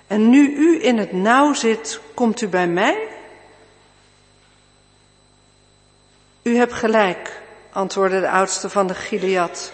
En 0.07 0.29
nu 0.29 0.55
u 0.55 0.83
in 0.83 0.97
het 0.97 1.11
nauw 1.11 1.53
zit, 1.53 1.99
komt 2.13 2.41
u 2.41 2.47
bij 2.47 2.67
mij? 2.67 3.10
U 6.43 6.55
hebt 6.57 6.73
gelijk, 6.73 7.41
antwoordde 7.71 8.19
de 8.19 8.29
oudste 8.29 8.69
van 8.69 8.87
de 8.87 8.95
Gilead. 8.95 9.71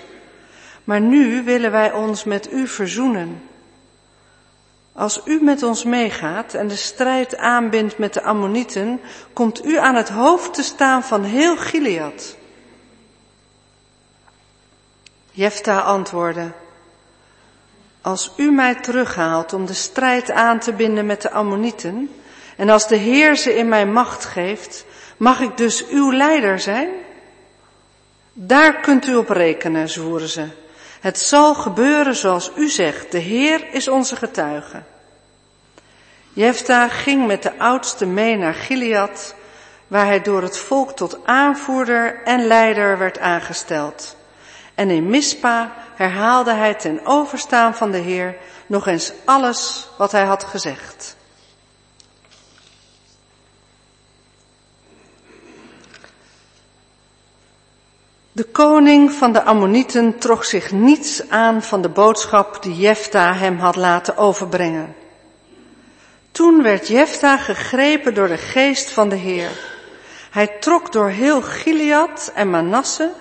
Maar 0.83 1.01
nu 1.01 1.43
willen 1.43 1.71
wij 1.71 1.91
ons 1.91 2.23
met 2.23 2.51
u 2.51 2.67
verzoenen. 2.67 3.43
Als 4.93 5.21
u 5.25 5.43
met 5.43 5.63
ons 5.63 5.83
meegaat 5.83 6.53
en 6.53 6.67
de 6.67 6.75
strijd 6.75 7.37
aanbindt 7.37 7.97
met 7.97 8.13
de 8.13 8.23
Ammonieten, 8.23 8.99
komt 9.33 9.65
u 9.65 9.77
aan 9.77 9.95
het 9.95 10.09
hoofd 10.09 10.53
te 10.53 10.63
staan 10.63 11.03
van 11.03 11.23
heel 11.23 11.57
Gilead. 11.57 12.37
Jefta 15.31 15.79
antwoordde, 15.79 16.51
als 18.01 18.31
u 18.37 18.51
mij 18.51 18.75
terughaalt 18.75 19.53
om 19.53 19.65
de 19.65 19.73
strijd 19.73 20.31
aan 20.31 20.59
te 20.59 20.73
binden 20.73 21.05
met 21.05 21.21
de 21.21 21.31
Ammonieten, 21.31 22.09
en 22.55 22.69
als 22.69 22.87
de 22.87 22.95
Heer 22.95 23.35
ze 23.35 23.55
in 23.55 23.67
mijn 23.67 23.93
macht 23.93 24.25
geeft, 24.25 24.85
Mag 25.17 25.39
ik 25.39 25.57
dus 25.57 25.87
uw 25.87 26.11
leider 26.13 26.59
zijn? 26.59 26.89
Daar 28.33 28.79
kunt 28.79 29.07
u 29.07 29.15
op 29.15 29.29
rekenen, 29.29 29.89
zwoeren 29.89 30.29
ze. 30.29 30.47
Het 30.99 31.19
zal 31.19 31.53
gebeuren 31.55 32.15
zoals 32.15 32.51
u 32.55 32.69
zegt. 32.69 33.11
De 33.11 33.17
Heer 33.17 33.73
is 33.73 33.87
onze 33.87 34.15
getuige. 34.15 34.81
Jefta 36.33 36.87
ging 36.87 37.27
met 37.27 37.43
de 37.43 37.59
oudste 37.59 38.05
mee 38.05 38.37
naar 38.37 38.53
Gilead, 38.53 39.35
waar 39.87 40.05
hij 40.05 40.21
door 40.21 40.41
het 40.41 40.57
volk 40.57 40.91
tot 40.91 41.19
aanvoerder 41.25 42.23
en 42.23 42.47
leider 42.47 42.97
werd 42.97 43.19
aangesteld. 43.19 44.15
En 44.75 44.89
in 44.89 45.09
Mispa 45.09 45.73
herhaalde 45.95 46.53
hij 46.53 46.73
ten 46.73 47.05
overstaan 47.05 47.75
van 47.75 47.91
de 47.91 47.97
Heer 47.97 48.35
nog 48.67 48.87
eens 48.87 49.11
alles 49.25 49.89
wat 49.97 50.11
hij 50.11 50.23
had 50.23 50.43
gezegd. 50.43 51.16
De 58.37 58.43
koning 58.43 59.11
van 59.11 59.33
de 59.33 59.43
Ammonieten 59.43 60.17
trok 60.17 60.43
zich 60.43 60.71
niets 60.71 61.29
aan 61.29 61.63
van 61.63 61.81
de 61.81 61.89
boodschap 61.89 62.63
die 62.63 62.75
Jefta 62.75 63.33
hem 63.33 63.57
had 63.57 63.75
laten 63.75 64.17
overbrengen. 64.17 64.95
Toen 66.31 66.63
werd 66.63 66.87
Jefta 66.87 67.37
gegrepen 67.37 68.13
door 68.13 68.27
de 68.27 68.37
geest 68.37 68.91
van 68.91 69.09
de 69.09 69.15
Heer. 69.15 69.49
Hij 70.31 70.47
trok 70.47 70.91
door 70.91 71.09
heel 71.09 71.41
Gilead 71.41 72.31
en 72.35 72.49
Manasse, 72.49 73.11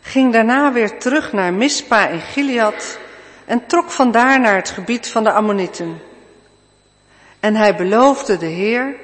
ging 0.00 0.32
daarna 0.32 0.72
weer 0.72 0.98
terug 0.98 1.32
naar 1.32 1.52
Mispa 1.52 2.08
in 2.08 2.20
Gilead 2.20 2.98
en 3.44 3.66
trok 3.66 3.90
vandaar 3.90 4.40
naar 4.40 4.56
het 4.56 4.70
gebied 4.70 5.08
van 5.08 5.24
de 5.24 5.32
Ammonieten. 5.32 6.02
En 7.40 7.54
hij 7.54 7.76
beloofde 7.76 8.36
de 8.36 8.46
Heer, 8.46 8.96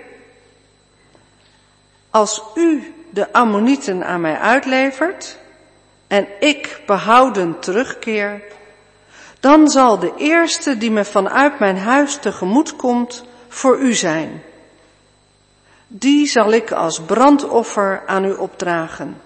als 2.10 2.42
u 2.54 2.94
de 3.10 3.32
Ammonieten 3.32 4.06
aan 4.06 4.20
mij 4.20 4.38
uitlevert 4.38 5.38
en 6.06 6.26
ik 6.40 6.82
behouden 6.86 7.58
terugkeer, 7.58 8.42
dan 9.40 9.68
zal 9.68 9.98
de 9.98 10.12
eerste 10.16 10.78
die 10.78 10.90
me 10.90 11.04
vanuit 11.04 11.58
mijn 11.58 11.78
huis 11.78 12.16
tegemoet 12.16 12.76
komt 12.76 13.24
voor 13.48 13.78
u 13.78 13.94
zijn. 13.94 14.42
Die 15.86 16.26
zal 16.26 16.52
ik 16.52 16.72
als 16.72 17.00
brandoffer 17.00 18.02
aan 18.06 18.24
u 18.24 18.32
opdragen. 18.32 19.20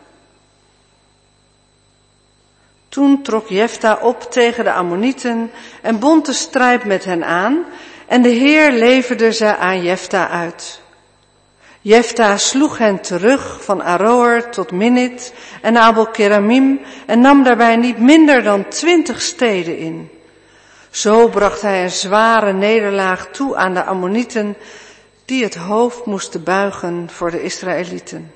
Toen 2.88 3.22
trok 3.22 3.48
Jefta 3.48 3.98
op 4.02 4.22
tegen 4.22 4.64
de 4.64 4.72
Ammonieten 4.72 5.50
en 5.82 5.98
bond 5.98 6.26
de 6.26 6.32
strijd 6.32 6.84
met 6.84 7.04
hen 7.04 7.24
aan 7.24 7.64
en 8.06 8.22
de 8.22 8.28
Heer 8.28 8.72
leverde 8.72 9.32
ze 9.32 9.56
aan 9.56 9.82
Jefta 9.82 10.28
uit. 10.28 10.80
Jefta 11.84 12.36
sloeg 12.36 12.78
hen 12.78 13.00
terug 13.00 13.64
van 13.64 13.82
Aroer 13.82 14.50
tot 14.50 14.70
Minit 14.70 15.34
en 15.62 15.76
Abel 15.76 16.06
Keramim 16.06 16.80
en 17.06 17.20
nam 17.20 17.42
daarbij 17.42 17.76
niet 17.76 17.98
minder 17.98 18.42
dan 18.42 18.68
twintig 18.68 19.22
steden 19.22 19.78
in. 19.78 20.10
Zo 20.90 21.28
bracht 21.28 21.60
hij 21.60 21.82
een 21.82 21.90
zware 21.90 22.52
nederlaag 22.52 23.26
toe 23.26 23.56
aan 23.56 23.74
de 23.74 23.84
Ammonieten 23.84 24.56
die 25.24 25.44
het 25.44 25.54
hoofd 25.54 26.06
moesten 26.06 26.42
buigen 26.42 27.10
voor 27.10 27.30
de 27.30 27.42
Israëlieten. 27.42 28.32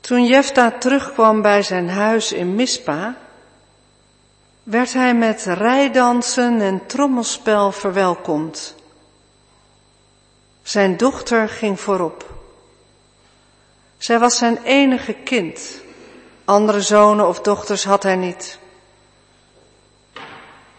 Toen 0.00 0.26
Jefta 0.26 0.70
terugkwam 0.70 1.42
bij 1.42 1.62
zijn 1.62 1.88
huis 1.88 2.32
in 2.32 2.54
Mispa, 2.54 3.16
werd 4.62 4.92
hij 4.92 5.14
met 5.14 5.44
rijdansen 5.44 6.60
en 6.60 6.86
trommelspel 6.86 7.72
verwelkomd. 7.72 8.82
Zijn 10.64 10.96
dochter 10.96 11.48
ging 11.48 11.80
voorop. 11.80 12.30
Zij 13.98 14.18
was 14.18 14.38
zijn 14.38 14.58
enige 14.62 15.12
kind. 15.12 15.80
Andere 16.44 16.80
zonen 16.80 17.28
of 17.28 17.40
dochters 17.40 17.84
had 17.84 18.02
hij 18.02 18.16
niet. 18.16 18.58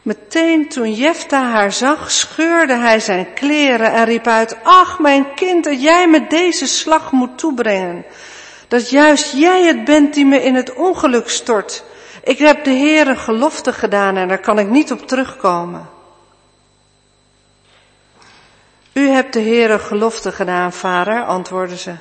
Meteen 0.01 0.69
toen 0.69 0.93
Jefta 0.93 1.49
haar 1.49 1.71
zag, 1.71 2.11
scheurde 2.11 2.73
hij 2.73 2.99
zijn 2.99 3.33
kleren 3.33 3.93
en 3.93 4.05
riep 4.05 4.27
uit, 4.27 4.57
ach 4.63 4.99
mijn 4.99 5.33
kind, 5.33 5.63
dat 5.63 5.81
jij 5.81 6.07
me 6.07 6.27
deze 6.27 6.67
slag 6.67 7.11
moet 7.11 7.38
toebrengen. 7.38 8.05
Dat 8.67 8.89
juist 8.89 9.33
jij 9.33 9.63
het 9.63 9.83
bent 9.83 10.13
die 10.13 10.25
me 10.25 10.43
in 10.43 10.55
het 10.55 10.73
ongeluk 10.73 11.29
stort. 11.29 11.83
Ik 12.23 12.38
heb 12.38 12.63
de 12.63 12.71
Heer 12.71 13.07
een 13.07 13.17
gelofte 13.17 13.73
gedaan 13.73 14.17
en 14.17 14.27
daar 14.27 14.39
kan 14.39 14.59
ik 14.59 14.69
niet 14.69 14.91
op 14.91 15.07
terugkomen. 15.07 15.89
U 18.97 19.07
hebt 19.07 19.33
de 19.33 19.39
Heer 19.39 19.71
een 19.71 19.79
gelofte 19.79 20.31
gedaan, 20.31 20.73
vader, 20.73 21.23
antwoordde 21.23 21.77
ze. 21.77 21.95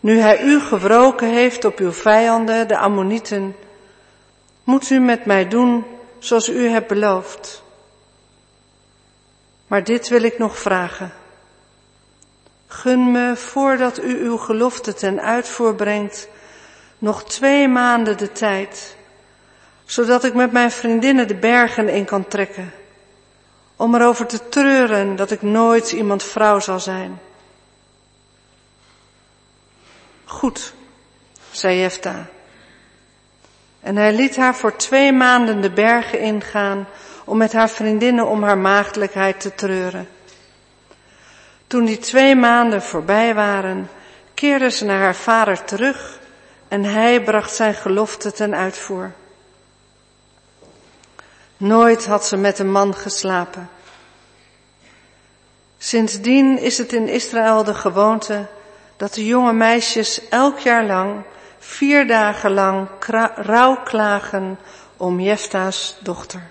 Nu 0.00 0.18
hij 0.18 0.42
u 0.42 0.60
gewroken 0.60 1.28
heeft 1.28 1.64
op 1.64 1.78
uw 1.78 1.92
vijanden, 1.92 2.68
de 2.68 2.76
Ammonieten, 2.76 3.56
moet 4.64 4.90
u 4.90 4.98
met 4.98 5.24
mij 5.24 5.48
doen 5.48 5.84
zoals 6.18 6.48
u 6.48 6.68
hebt 6.68 6.88
beloofd. 6.88 7.62
Maar 9.66 9.84
dit 9.84 10.08
wil 10.08 10.22
ik 10.22 10.38
nog 10.38 10.58
vragen. 10.58 11.12
Gun 12.66 13.12
me, 13.12 13.36
voordat 13.36 14.02
u 14.02 14.24
uw 14.24 14.36
gelofte 14.36 14.94
ten 14.94 15.20
uitvoer 15.20 15.74
brengt, 15.74 16.28
nog 16.98 17.24
twee 17.24 17.68
maanden 17.68 18.18
de 18.18 18.32
tijd, 18.32 18.96
zodat 19.84 20.24
ik 20.24 20.34
met 20.34 20.52
mijn 20.52 20.70
vriendinnen 20.70 21.28
de 21.28 21.36
bergen 21.36 21.88
in 21.88 22.04
kan 22.04 22.28
trekken, 22.28 22.72
om 23.82 23.94
erover 23.94 24.26
te 24.26 24.48
treuren 24.48 25.16
dat 25.16 25.30
ik 25.30 25.42
nooit 25.42 25.92
iemand 25.92 26.22
vrouw 26.22 26.60
zal 26.60 26.80
zijn. 26.80 27.20
Goed, 30.24 30.74
zei 31.50 31.78
Jefta. 31.78 32.26
En 33.80 33.96
hij 33.96 34.12
liet 34.14 34.36
haar 34.36 34.54
voor 34.54 34.76
twee 34.76 35.12
maanden 35.12 35.60
de 35.60 35.70
bergen 35.70 36.20
ingaan 36.20 36.86
om 37.24 37.36
met 37.36 37.52
haar 37.52 37.68
vriendinnen 37.70 38.26
om 38.26 38.42
haar 38.42 38.58
maagdelijkheid 38.58 39.40
te 39.40 39.54
treuren. 39.54 40.08
Toen 41.66 41.84
die 41.84 41.98
twee 41.98 42.34
maanden 42.34 42.82
voorbij 42.82 43.34
waren, 43.34 43.90
keerde 44.34 44.70
ze 44.70 44.84
naar 44.84 45.00
haar 45.00 45.16
vader 45.16 45.64
terug 45.64 46.18
en 46.68 46.84
hij 46.84 47.22
bracht 47.22 47.54
zijn 47.54 47.74
gelofte 47.74 48.32
ten 48.32 48.54
uitvoer. 48.54 49.12
Nooit 51.62 52.06
had 52.06 52.26
ze 52.26 52.36
met 52.36 52.58
een 52.58 52.70
man 52.70 52.94
geslapen. 52.94 53.70
Sindsdien 55.78 56.58
is 56.58 56.78
het 56.78 56.92
in 56.92 57.08
Israël 57.08 57.64
de 57.64 57.74
gewoonte 57.74 58.46
dat 58.96 59.14
de 59.14 59.26
jonge 59.26 59.52
meisjes 59.52 60.28
elk 60.28 60.58
jaar 60.58 60.84
lang, 60.84 61.24
vier 61.58 62.06
dagen 62.06 62.52
lang, 62.52 62.88
rouw 63.36 63.82
klagen 63.82 64.58
om 64.96 65.20
Jefta's 65.20 65.96
dochter. 66.00 66.50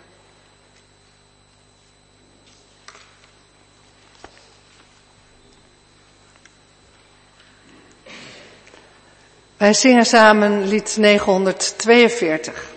Wij 9.58 9.74
zingen 9.74 10.06
samen 10.06 10.68
lied 10.68 10.98
942. 10.98 12.71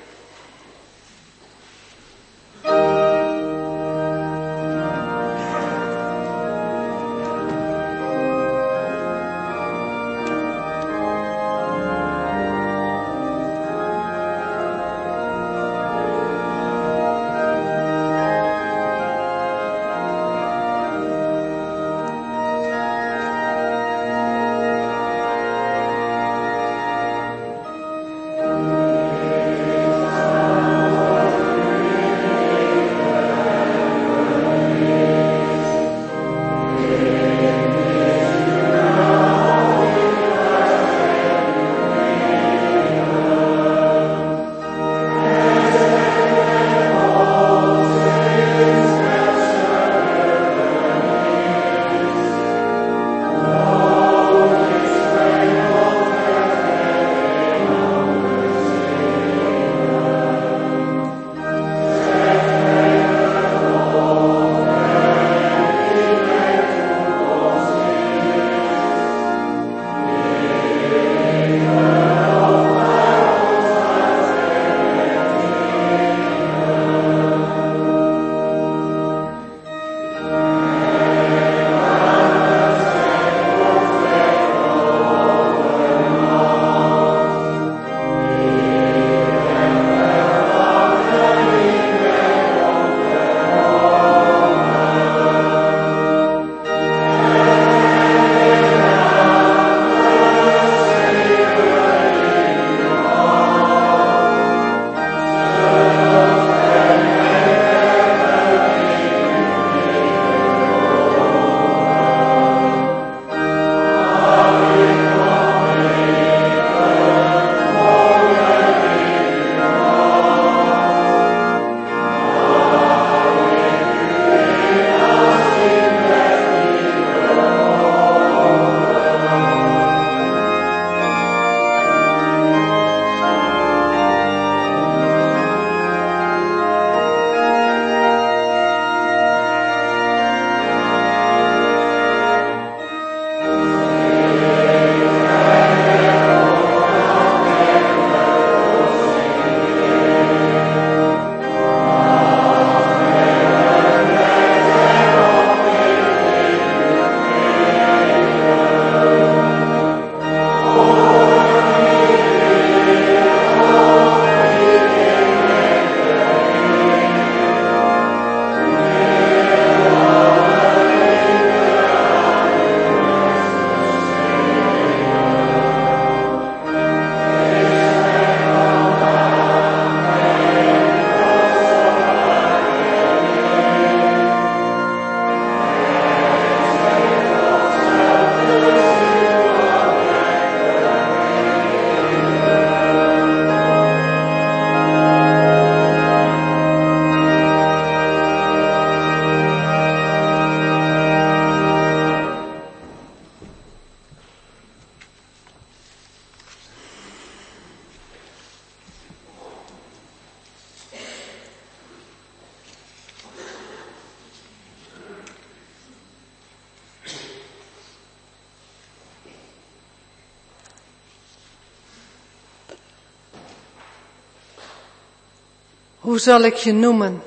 Zal 226.25 226.41
ik 226.41 226.55
je 226.55 226.73
noemen? 226.73 227.23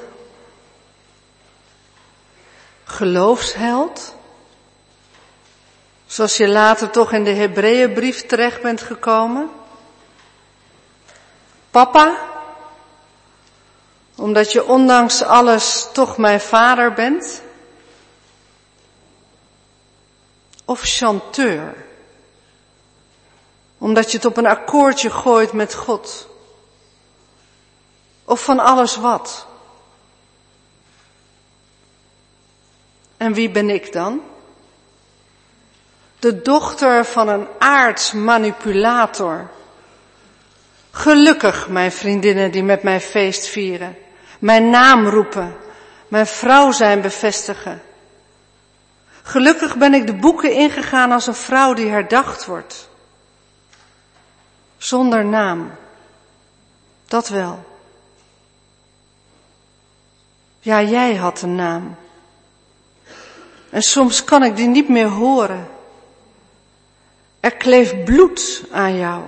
Geloofsheld? 2.83 4.15
Zoals 6.05 6.37
je 6.37 6.47
later 6.47 6.89
toch 6.89 7.11
in 7.11 7.23
de 7.23 7.33
Hebreeënbrief 7.33 8.25
terecht 8.25 8.61
bent 8.61 8.81
gekomen? 8.81 9.49
Papa? 11.71 12.17
Omdat 14.15 14.51
je 14.51 14.65
ondanks 14.65 15.21
alles 15.21 15.87
toch 15.93 16.17
mijn 16.17 16.41
vader 16.41 16.93
bent? 16.93 17.41
Of 20.65 20.81
chanteur? 20.81 21.85
Omdat 23.77 24.11
je 24.11 24.17
het 24.17 24.25
op 24.25 24.37
een 24.37 24.47
akkoordje 24.47 25.09
gooit 25.09 25.53
met 25.53 25.73
God? 25.73 26.35
Of 28.27 28.43
van 28.43 28.59
alles 28.59 28.95
wat? 28.95 29.45
En 33.17 33.33
wie 33.33 33.49
ben 33.49 33.69
ik 33.69 33.91
dan? 33.91 34.21
De 36.19 36.41
dochter 36.41 37.05
van 37.05 37.27
een 37.27 37.47
aardsmanipulator. 37.59 39.49
Gelukkig, 40.91 41.69
mijn 41.69 41.91
vriendinnen 41.91 42.51
die 42.51 42.63
met 42.63 42.83
mij 42.83 43.01
feest 43.01 43.45
vieren. 43.45 43.97
Mijn 44.39 44.69
naam 44.69 45.07
roepen. 45.07 45.55
Mijn 46.07 46.27
vrouw 46.27 46.71
zijn 46.71 47.01
bevestigen. 47.01 47.81
Gelukkig 49.23 49.77
ben 49.77 49.93
ik 49.93 50.07
de 50.07 50.15
boeken 50.15 50.51
ingegaan 50.51 51.11
als 51.11 51.27
een 51.27 51.35
vrouw 51.35 51.73
die 51.73 51.89
herdacht 51.89 52.45
wordt. 52.45 52.89
Zonder 54.77 55.25
naam. 55.25 55.71
Dat 57.05 57.27
wel. 57.27 57.75
Ja, 60.67 60.81
jij 60.81 61.15
had 61.15 61.41
een 61.41 61.55
naam. 61.55 61.95
En 63.69 63.81
soms 63.81 64.23
kan 64.23 64.43
ik 64.43 64.55
die 64.55 64.67
niet 64.67 64.89
meer 64.89 65.07
horen. 65.07 65.67
Er 67.39 67.55
kleeft 67.55 68.03
bloed 68.03 68.63
aan 68.71 68.97
jou. 68.97 69.23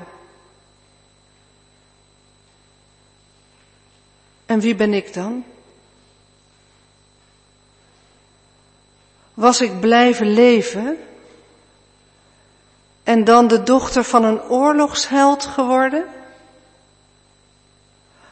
En 4.45 4.59
wie 4.59 4.75
ben 4.75 4.93
ik 4.93 5.13
dan? 5.13 5.43
Was 9.33 9.61
ik 9.61 9.79
blijven 9.79 10.33
leven 10.33 10.97
en 13.03 13.23
dan 13.23 13.47
de 13.47 13.63
dochter 13.63 14.03
van 14.03 14.23
een 14.23 14.41
oorlogsheld 14.41 15.45
geworden? 15.45 16.18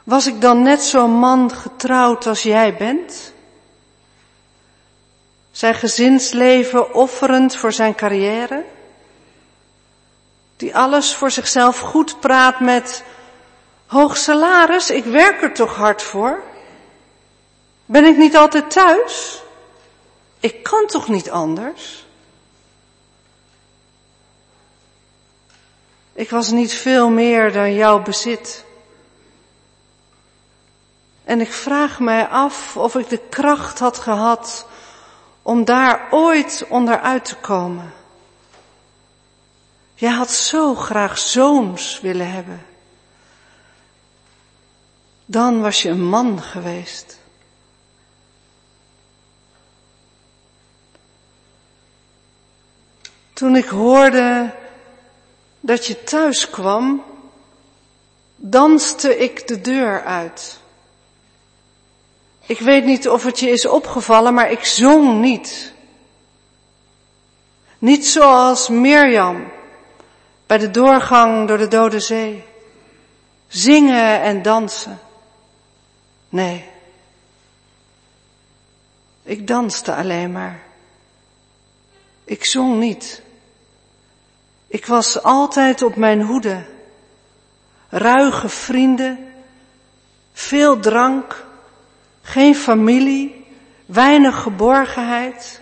Was 0.07 0.27
ik 0.27 0.41
dan 0.41 0.61
net 0.61 0.81
zo'n 0.81 1.11
man 1.11 1.51
getrouwd 1.51 2.27
als 2.27 2.43
jij 2.43 2.75
bent? 2.75 3.33
Zijn 5.51 5.75
gezinsleven 5.75 6.93
offerend 6.93 7.55
voor 7.55 7.73
zijn 7.73 7.95
carrière? 7.95 8.65
Die 10.57 10.75
alles 10.75 11.15
voor 11.15 11.31
zichzelf 11.31 11.79
goed 11.79 12.19
praat 12.19 12.59
met 12.59 13.03
hoog 13.85 14.17
salaris, 14.17 14.89
ik 14.89 15.03
werk 15.03 15.41
er 15.41 15.53
toch 15.53 15.75
hard 15.75 16.01
voor? 16.01 16.43
Ben 17.85 18.05
ik 18.05 18.17
niet 18.17 18.37
altijd 18.37 18.71
thuis? 18.71 19.41
Ik 20.39 20.63
kan 20.63 20.85
toch 20.85 21.07
niet 21.07 21.29
anders? 21.29 22.05
Ik 26.13 26.29
was 26.29 26.51
niet 26.51 26.73
veel 26.73 27.09
meer 27.09 27.51
dan 27.51 27.73
jouw 27.73 28.01
bezit. 28.01 28.65
En 31.27 31.41
ik 31.41 31.53
vraag 31.53 31.99
mij 31.99 32.27
af 32.27 32.77
of 32.77 32.95
ik 32.95 33.09
de 33.09 33.17
kracht 33.29 33.79
had 33.79 33.97
gehad 33.97 34.67
om 35.41 35.65
daar 35.65 36.07
ooit 36.11 36.65
onderuit 36.69 37.25
te 37.25 37.35
komen. 37.35 37.93
Jij 39.93 40.11
had 40.11 40.31
zo 40.31 40.75
graag 40.75 41.17
zoons 41.17 41.99
willen 42.01 42.31
hebben. 42.31 42.65
Dan 45.25 45.61
was 45.61 45.81
je 45.81 45.89
een 45.89 46.05
man 46.05 46.41
geweest. 46.41 47.19
Toen 53.33 53.55
ik 53.55 53.67
hoorde 53.67 54.55
dat 55.59 55.85
je 55.85 56.03
thuis 56.03 56.49
kwam, 56.49 57.03
danste 58.35 59.17
ik 59.17 59.47
de 59.47 59.61
deur 59.61 60.03
uit. 60.03 60.65
Ik 62.47 62.59
weet 62.59 62.85
niet 62.85 63.09
of 63.09 63.23
het 63.23 63.39
je 63.39 63.49
is 63.49 63.67
opgevallen, 63.67 64.33
maar 64.33 64.51
ik 64.51 64.65
zong 64.65 65.21
niet. 65.21 65.73
Niet 67.79 68.07
zoals 68.07 68.69
Mirjam 68.69 69.51
bij 70.45 70.57
de 70.57 70.71
doorgang 70.71 71.47
door 71.47 71.57
de 71.57 71.67
Dode 71.67 71.99
Zee. 71.99 72.43
Zingen 73.47 74.21
en 74.21 74.41
dansen. 74.41 74.99
Nee. 76.29 76.65
Ik 79.23 79.47
danste 79.47 79.95
alleen 79.95 80.31
maar. 80.31 80.63
Ik 82.23 82.45
zong 82.45 82.79
niet. 82.79 83.21
Ik 84.67 84.85
was 84.85 85.23
altijd 85.23 85.81
op 85.81 85.95
mijn 85.95 86.21
hoede. 86.21 86.65
Ruige 87.89 88.49
vrienden, 88.49 89.33
veel 90.33 90.79
drank, 90.79 91.46
geen 92.27 92.55
familie, 92.55 93.45
weinig 93.85 94.41
geborgenheid. 94.41 95.61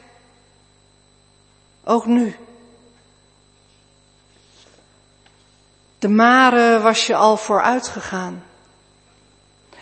Ook 1.83 2.05
nu. 2.05 2.35
De 5.99 6.07
mare 6.09 6.79
was 6.79 7.07
je 7.07 7.15
al 7.15 7.37
vooruit 7.37 7.87
gegaan. 7.87 8.43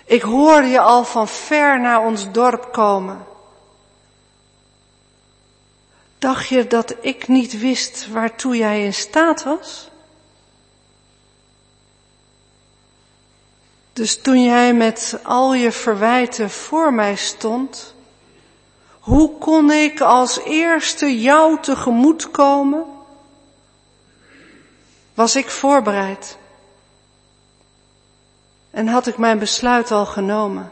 Ik 0.05 0.21
hoorde 0.21 0.67
je 0.67 0.79
al 0.79 1.03
van 1.03 1.27
ver 1.27 1.79
naar 1.79 2.05
ons 2.05 2.31
dorp 2.31 2.71
komen. 2.71 3.25
Dacht 6.17 6.47
je 6.47 6.67
dat 6.67 6.95
ik 7.01 7.27
niet 7.27 7.59
wist 7.59 8.07
waartoe 8.07 8.57
jij 8.57 8.83
in 8.83 8.93
staat 8.93 9.43
was? 9.43 9.89
Dus 13.93 14.21
toen 14.21 14.43
jij 14.43 14.73
met 14.73 15.19
al 15.23 15.53
je 15.53 15.71
verwijten 15.71 16.49
voor 16.49 16.93
mij 16.93 17.15
stond, 17.15 17.93
hoe 18.99 19.37
kon 19.37 19.71
ik 19.71 20.01
als 20.01 20.39
eerste 20.39 21.19
jou 21.19 21.61
tegemoet 21.61 22.31
komen? 22.31 22.85
Was 25.13 25.35
ik 25.35 25.49
voorbereid? 25.49 26.37
En 28.71 28.87
had 28.87 29.07
ik 29.07 29.17
mijn 29.17 29.39
besluit 29.39 29.91
al 29.91 30.05
genomen? 30.05 30.71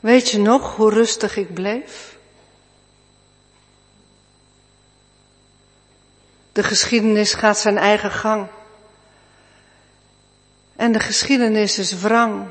Weet 0.00 0.30
je 0.30 0.38
nog 0.38 0.76
hoe 0.76 0.90
rustig 0.90 1.36
ik 1.36 1.54
bleef? 1.54 2.18
De 6.52 6.62
geschiedenis 6.62 7.34
gaat 7.34 7.58
zijn 7.58 7.78
eigen 7.78 8.10
gang. 8.10 8.48
En 10.80 10.92
de 10.92 11.00
geschiedenis 11.00 11.78
is 11.78 12.00
wrang 12.00 12.48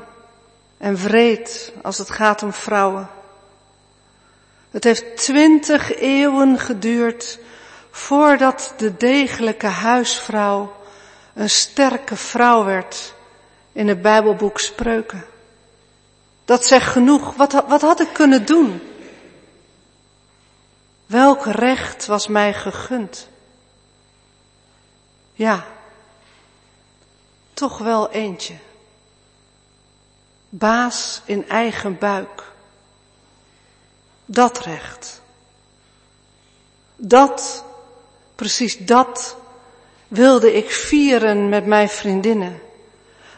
en 0.78 0.96
wreed 0.96 1.72
als 1.82 1.98
het 1.98 2.10
gaat 2.10 2.42
om 2.42 2.52
vrouwen. 2.52 3.08
Het 4.70 4.84
heeft 4.84 5.16
twintig 5.16 5.94
eeuwen 5.94 6.58
geduurd 6.58 7.38
voordat 7.90 8.74
de 8.76 8.96
degelijke 8.96 9.66
huisvrouw 9.66 10.76
een 11.34 11.50
sterke 11.50 12.16
vrouw 12.16 12.64
werd 12.64 13.14
in 13.72 13.88
het 13.88 14.02
Bijbelboek 14.02 14.58
Spreuken. 14.58 15.24
Dat 16.44 16.66
zegt 16.66 16.90
genoeg. 16.90 17.34
Wat, 17.34 17.52
wat 17.52 17.80
had 17.80 18.00
ik 18.00 18.12
kunnen 18.12 18.46
doen? 18.46 18.82
Welk 21.06 21.46
recht 21.46 22.06
was 22.06 22.26
mij 22.26 22.54
gegund? 22.54 23.28
Ja, 25.32 25.66
toch 27.60 27.78
wel 27.78 28.10
eentje. 28.10 28.54
Baas 30.48 31.20
in 31.24 31.48
eigen 31.48 31.98
buik. 31.98 32.52
Dat 34.24 34.58
recht. 34.58 35.22
Dat, 36.96 37.64
precies 38.34 38.78
dat, 38.78 39.36
wilde 40.08 40.52
ik 40.52 40.70
vieren 40.70 41.48
met 41.48 41.66
mijn 41.66 41.88
vriendinnen. 41.88 42.60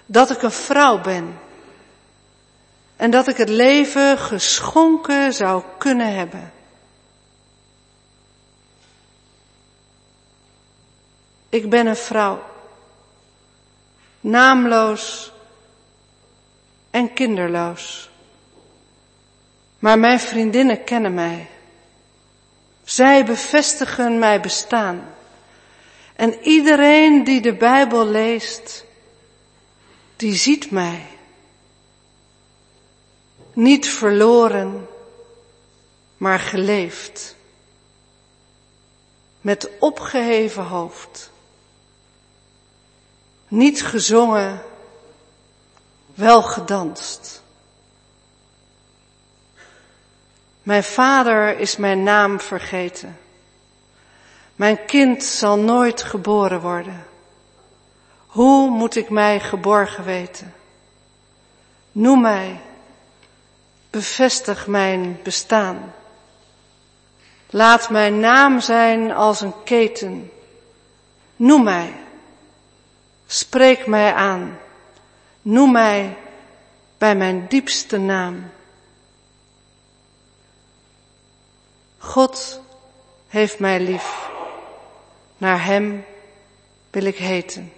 Dat 0.06 0.30
ik 0.30 0.42
een 0.42 0.52
vrouw 0.52 1.00
ben. 1.00 1.38
En 2.96 3.10
dat 3.10 3.28
ik 3.28 3.36
het 3.36 3.48
leven 3.48 4.18
geschonken 4.18 5.32
zou 5.32 5.62
kunnen 5.78 6.14
hebben. 6.14 6.52
Ik 11.48 11.70
ben 11.70 11.86
een 11.86 11.96
vrouw 11.96 12.51
naamloos 14.22 15.32
en 16.90 17.12
kinderloos. 17.12 18.10
Maar 19.78 19.98
mijn 19.98 20.20
vriendinnen 20.20 20.84
kennen 20.84 21.14
mij. 21.14 21.48
Zij 22.84 23.24
bevestigen 23.24 24.18
mijn 24.18 24.40
bestaan. 24.40 25.14
En 26.16 26.38
iedereen 26.42 27.24
die 27.24 27.40
de 27.40 27.54
Bijbel 27.54 28.06
leest, 28.06 28.84
die 30.16 30.34
ziet 30.34 30.70
mij. 30.70 31.06
Niet 33.52 33.88
verloren, 33.88 34.88
maar 36.16 36.38
geleefd. 36.38 37.36
Met 39.40 39.70
opgeheven 39.78 40.64
hoofd. 40.64 41.31
Niet 43.52 43.84
gezongen, 43.84 44.62
wel 46.14 46.42
gedanst. 46.42 47.42
Mijn 50.62 50.84
vader 50.84 51.58
is 51.58 51.76
mijn 51.76 52.02
naam 52.02 52.40
vergeten. 52.40 53.18
Mijn 54.56 54.84
kind 54.84 55.24
zal 55.24 55.58
nooit 55.58 56.02
geboren 56.02 56.60
worden. 56.60 57.06
Hoe 58.26 58.70
moet 58.70 58.96
ik 58.96 59.10
mij 59.10 59.40
geborgen 59.40 60.04
weten? 60.04 60.54
Noem 61.92 62.20
mij, 62.20 62.60
bevestig 63.90 64.66
mijn 64.66 65.20
bestaan. 65.22 65.94
Laat 67.50 67.90
mijn 67.90 68.20
naam 68.20 68.60
zijn 68.60 69.12
als 69.12 69.40
een 69.40 69.54
keten. 69.64 70.30
Noem 71.36 71.62
mij, 71.62 72.01
spreek 73.32 73.86
mij 73.86 74.14
aan. 74.14 74.58
Noem 75.42 75.72
mij 75.72 76.16
bij 76.98 77.16
mijn 77.16 77.46
diepste 77.48 77.98
naam. 77.98 78.50
God 81.98 82.60
heeft 83.28 83.58
mij 83.58 83.80
lief. 83.80 84.28
Naar 85.36 85.64
Hem 85.64 86.04
wil 86.90 87.04
ik 87.04 87.16
heten. 87.16 87.72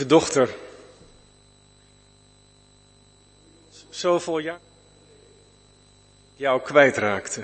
Lieve 0.00 0.14
dochter, 0.14 0.54
zoveel 3.90 4.38
jaar. 4.38 4.58
Jou 6.36 6.60
kwijtraakte. 6.60 7.42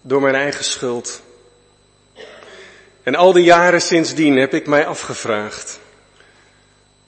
Door 0.00 0.20
mijn 0.20 0.34
eigen 0.34 0.64
schuld. 0.64 1.22
En 3.02 3.14
al 3.14 3.32
die 3.32 3.44
jaren 3.44 3.82
sindsdien 3.82 4.36
heb 4.36 4.54
ik 4.54 4.66
mij 4.66 4.86
afgevraagd, 4.86 5.80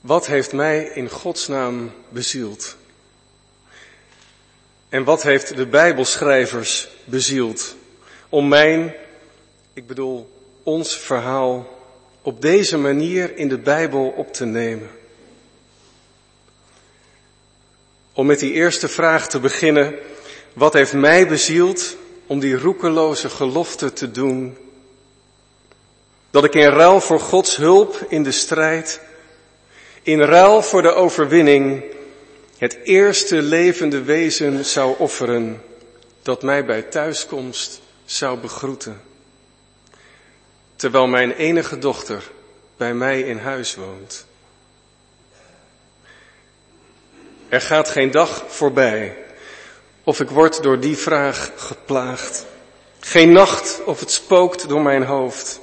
wat 0.01 0.27
heeft 0.27 0.53
mij 0.53 0.83
in 0.83 1.09
Gods 1.09 1.47
naam 1.47 1.91
bezield? 2.09 2.75
En 4.89 5.03
wat 5.03 5.23
heeft 5.23 5.55
de 5.55 5.67
Bijbelschrijvers 5.67 6.87
bezield? 7.05 7.75
Om 8.29 8.47
mijn, 8.47 8.95
ik 9.73 9.87
bedoel 9.87 10.29
ons 10.63 10.97
verhaal 10.97 11.74
op 12.25 12.41
deze 12.41 12.77
manier 12.77 13.37
in 13.37 13.47
de 13.47 13.57
Bijbel 13.57 14.13
op 14.17 14.33
te 14.33 14.45
nemen. 14.45 14.89
Om 18.13 18.25
met 18.25 18.39
die 18.39 18.51
eerste 18.53 18.87
vraag 18.87 19.27
te 19.27 19.39
beginnen, 19.39 19.95
wat 20.53 20.73
heeft 20.73 20.93
mij 20.93 21.27
bezield 21.27 21.95
om 22.27 22.39
die 22.39 22.57
roekeloze 22.57 23.29
gelofte 23.29 23.93
te 23.93 24.11
doen? 24.11 24.57
Dat 26.31 26.43
ik 26.43 26.53
in 26.53 26.69
ruil 26.69 27.01
voor 27.01 27.19
Gods 27.19 27.55
hulp 27.55 28.05
in 28.07 28.23
de 28.23 28.31
strijd, 28.31 29.01
in 30.01 30.21
ruil 30.21 30.61
voor 30.61 30.81
de 30.81 30.93
overwinning, 30.93 31.83
het 32.57 32.77
eerste 32.83 33.41
levende 33.41 34.01
wezen 34.01 34.65
zou 34.65 34.95
offeren 34.97 35.61
dat 36.21 36.43
mij 36.43 36.65
bij 36.65 36.81
thuiskomst 36.81 37.81
zou 38.05 38.39
begroeten 38.39 39.04
terwijl 40.75 41.07
mijn 41.07 41.31
enige 41.31 41.77
dochter 41.77 42.31
bij 42.77 42.93
mij 42.93 43.21
in 43.21 43.37
huis 43.37 43.75
woont. 43.75 44.25
Er 47.49 47.61
gaat 47.61 47.89
geen 47.89 48.11
dag 48.11 48.43
voorbij 48.47 49.17
of 50.03 50.19
ik 50.19 50.29
word 50.29 50.63
door 50.63 50.79
die 50.79 50.97
vraag 50.97 51.51
geplaagd. 51.55 52.45
Geen 52.99 53.31
nacht 53.31 53.83
of 53.83 53.99
het 53.99 54.11
spookt 54.11 54.67
door 54.69 54.81
mijn 54.81 55.03
hoofd. 55.03 55.59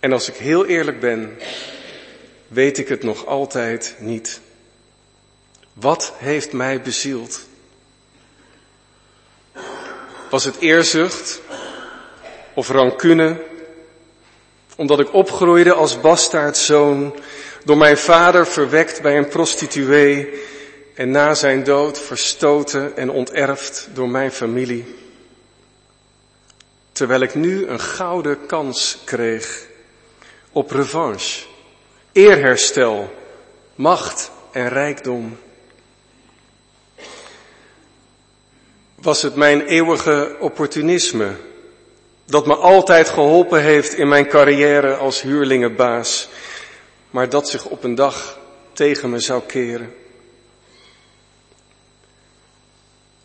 En 0.00 0.12
als 0.12 0.28
ik 0.28 0.34
heel 0.34 0.66
eerlijk 0.66 1.00
ben, 1.00 1.38
weet 2.48 2.78
ik 2.78 2.88
het 2.88 3.02
nog 3.02 3.26
altijd 3.26 3.94
niet. 3.98 4.40
Wat 5.72 6.12
heeft 6.16 6.52
mij 6.52 6.80
bezield? 6.80 7.40
Was 10.30 10.44
het 10.44 10.58
eerzucht 10.58 11.40
of 12.54 12.68
rancune 12.68 13.50
omdat 14.76 15.00
ik 15.00 15.12
opgroeide 15.12 15.72
als 15.72 16.00
bastaardzoon, 16.00 17.14
door 17.64 17.76
mijn 17.76 17.98
vader 17.98 18.46
verwekt 18.46 19.02
bij 19.02 19.16
een 19.16 19.28
prostituee 19.28 20.42
en 20.94 21.10
na 21.10 21.34
zijn 21.34 21.64
dood 21.64 21.98
verstoten 21.98 22.96
en 22.96 23.10
onterfd 23.10 23.88
door 23.92 24.08
mijn 24.08 24.32
familie. 24.32 24.94
Terwijl 26.92 27.20
ik 27.20 27.34
nu 27.34 27.66
een 27.66 27.80
gouden 27.80 28.46
kans 28.46 28.98
kreeg 29.04 29.66
op 30.52 30.70
revanche, 30.70 31.46
eerherstel, 32.12 33.12
macht 33.74 34.30
en 34.52 34.68
rijkdom. 34.68 35.38
Was 38.94 39.22
het 39.22 39.34
mijn 39.34 39.60
eeuwige 39.66 40.36
opportunisme 40.40 41.36
dat 42.24 42.46
me 42.46 42.54
altijd 42.54 43.08
geholpen 43.08 43.62
heeft 43.62 43.94
in 43.94 44.08
mijn 44.08 44.28
carrière 44.28 44.96
als 44.96 45.22
huurlingenbaas, 45.22 46.28
maar 47.10 47.28
dat 47.28 47.48
zich 47.48 47.64
op 47.64 47.84
een 47.84 47.94
dag 47.94 48.38
tegen 48.72 49.10
me 49.10 49.18
zou 49.18 49.42
keren. 49.46 49.94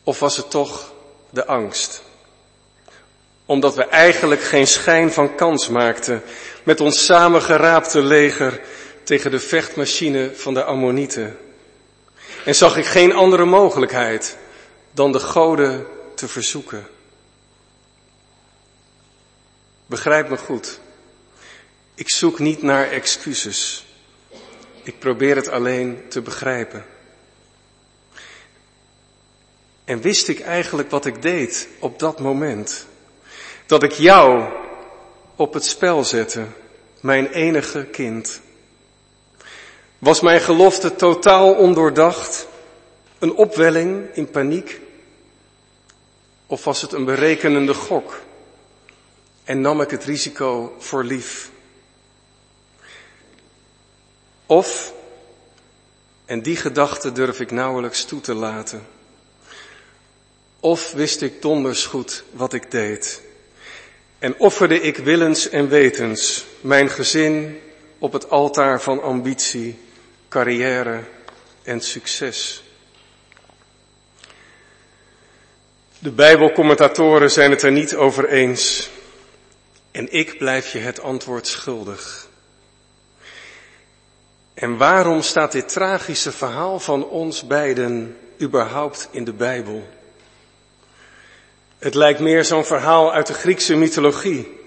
Of 0.04 0.20
was 0.20 0.38
het 0.38 0.50
toch 0.50 0.94
de 1.30 1.46
angst? 1.46 2.02
Omdat 3.46 3.76
we 3.76 3.84
eigenlijk 3.84 4.42
geen 4.42 4.68
schijn 4.68 5.12
van 5.12 5.36
kans 5.36 5.68
maakten 5.68 6.24
met 6.64 6.82
ons 6.82 7.06
samengeraapte 7.06 8.02
leger 8.02 8.62
tegen 9.04 9.32
de 9.32 9.40
vechtmachine 9.40 10.32
van 10.36 10.54
de 10.54 10.64
Ammonieten. 10.64 11.38
En 12.46 12.56
zag 12.56 12.78
ik 12.78 12.86
geen 12.86 13.14
andere 13.14 13.46
mogelijkheid 13.46 14.38
dan 14.92 15.12
de 15.12 15.20
goden 15.20 15.88
te 16.16 16.28
verzoeken. 16.28 16.88
Begrijp 19.88 20.30
me 20.30 20.38
goed. 20.38 20.80
Ik 21.96 22.10
zoek 22.10 22.40
niet 22.40 22.62
naar 22.62 22.92
excuses. 22.92 23.86
Ik 24.84 25.00
probeer 25.00 25.36
het 25.36 25.48
alleen 25.48 26.04
te 26.10 26.22
begrijpen. 26.22 26.86
En 29.84 30.02
wist 30.02 30.28
ik 30.28 30.40
eigenlijk 30.40 30.90
wat 30.90 31.06
ik 31.06 31.22
deed 31.22 31.68
op 31.80 32.00
dat 32.00 32.20
moment? 32.20 32.86
Dat 33.66 33.84
ik 33.84 33.92
jou 33.92 34.54
op 35.36 35.54
het 35.54 35.66
spel 35.66 36.04
zette, 36.04 36.46
mijn 37.00 37.32
enige 37.32 37.86
kind. 37.86 38.42
Was 39.98 40.22
mijn 40.22 40.42
gelofte 40.42 40.96
totaal 40.96 41.54
ondoordacht? 41.54 42.48
Een 43.20 43.34
opwelling 43.34 44.08
in 44.14 44.30
paniek? 44.30 44.82
Of 46.48 46.64
was 46.64 46.82
het 46.82 46.92
een 46.92 47.06
berekenende 47.06 47.74
gok? 47.74 48.26
En 49.48 49.62
nam 49.62 49.82
ik 49.82 49.90
het 49.90 50.04
risico 50.04 50.76
voor 50.80 51.04
lief. 51.04 51.50
Of, 54.46 54.94
en 56.26 56.42
die 56.42 56.56
gedachte 56.56 57.12
durf 57.12 57.40
ik 57.40 57.52
nauwelijks 57.52 58.06
toe 58.06 58.22
te 58.22 58.34
laten, 58.34 58.88
of 60.60 60.92
wist 60.92 61.22
ik 61.22 61.42
donders 61.42 61.86
goed 61.86 62.24
wat 62.32 62.54
ik 62.54 62.72
deed 62.72 63.22
en 64.20 64.40
offerde 64.40 64.82
ik 64.82 64.98
willens 64.98 65.50
en 65.50 65.70
wetens 65.70 66.46
mijn 66.62 66.90
gezin 66.90 67.60
op 67.98 68.14
het 68.14 68.30
altaar 68.30 68.82
van 68.82 69.02
ambitie 69.02 69.80
carrière 70.30 71.04
en 71.64 71.82
succes. 71.82 72.64
De 76.00 76.12
Bijbelcommentatoren 76.12 77.32
zijn 77.32 77.52
het 77.52 77.62
er 77.62 77.72
niet 77.72 77.96
over 77.96 78.30
eens. 78.30 78.90
En 79.98 80.12
ik 80.12 80.38
blijf 80.38 80.72
je 80.72 80.80
het 80.80 81.02
antwoord 81.02 81.48
schuldig. 81.48 82.28
En 84.54 84.78
waarom 84.78 85.22
staat 85.22 85.52
dit 85.52 85.70
tragische 85.70 86.32
verhaal 86.32 86.80
van 86.80 87.08
ons 87.10 87.48
beiden 87.48 88.18
überhaupt 88.42 89.08
in 89.12 89.24
de 89.24 89.34
Bijbel? 89.34 89.88
Het 91.78 91.94
lijkt 91.94 92.20
meer 92.20 92.46
zo'n 92.46 92.66
verhaal 92.66 93.14
uit 93.14 93.28
de 93.28 93.34
Griekse 93.34 93.76
mythologie. 93.76 94.60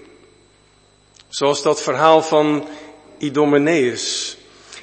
Zoals 1.27 1.61
dat 1.61 1.81
verhaal 1.81 2.21
van 2.21 2.67
Idomeneus, 3.17 4.37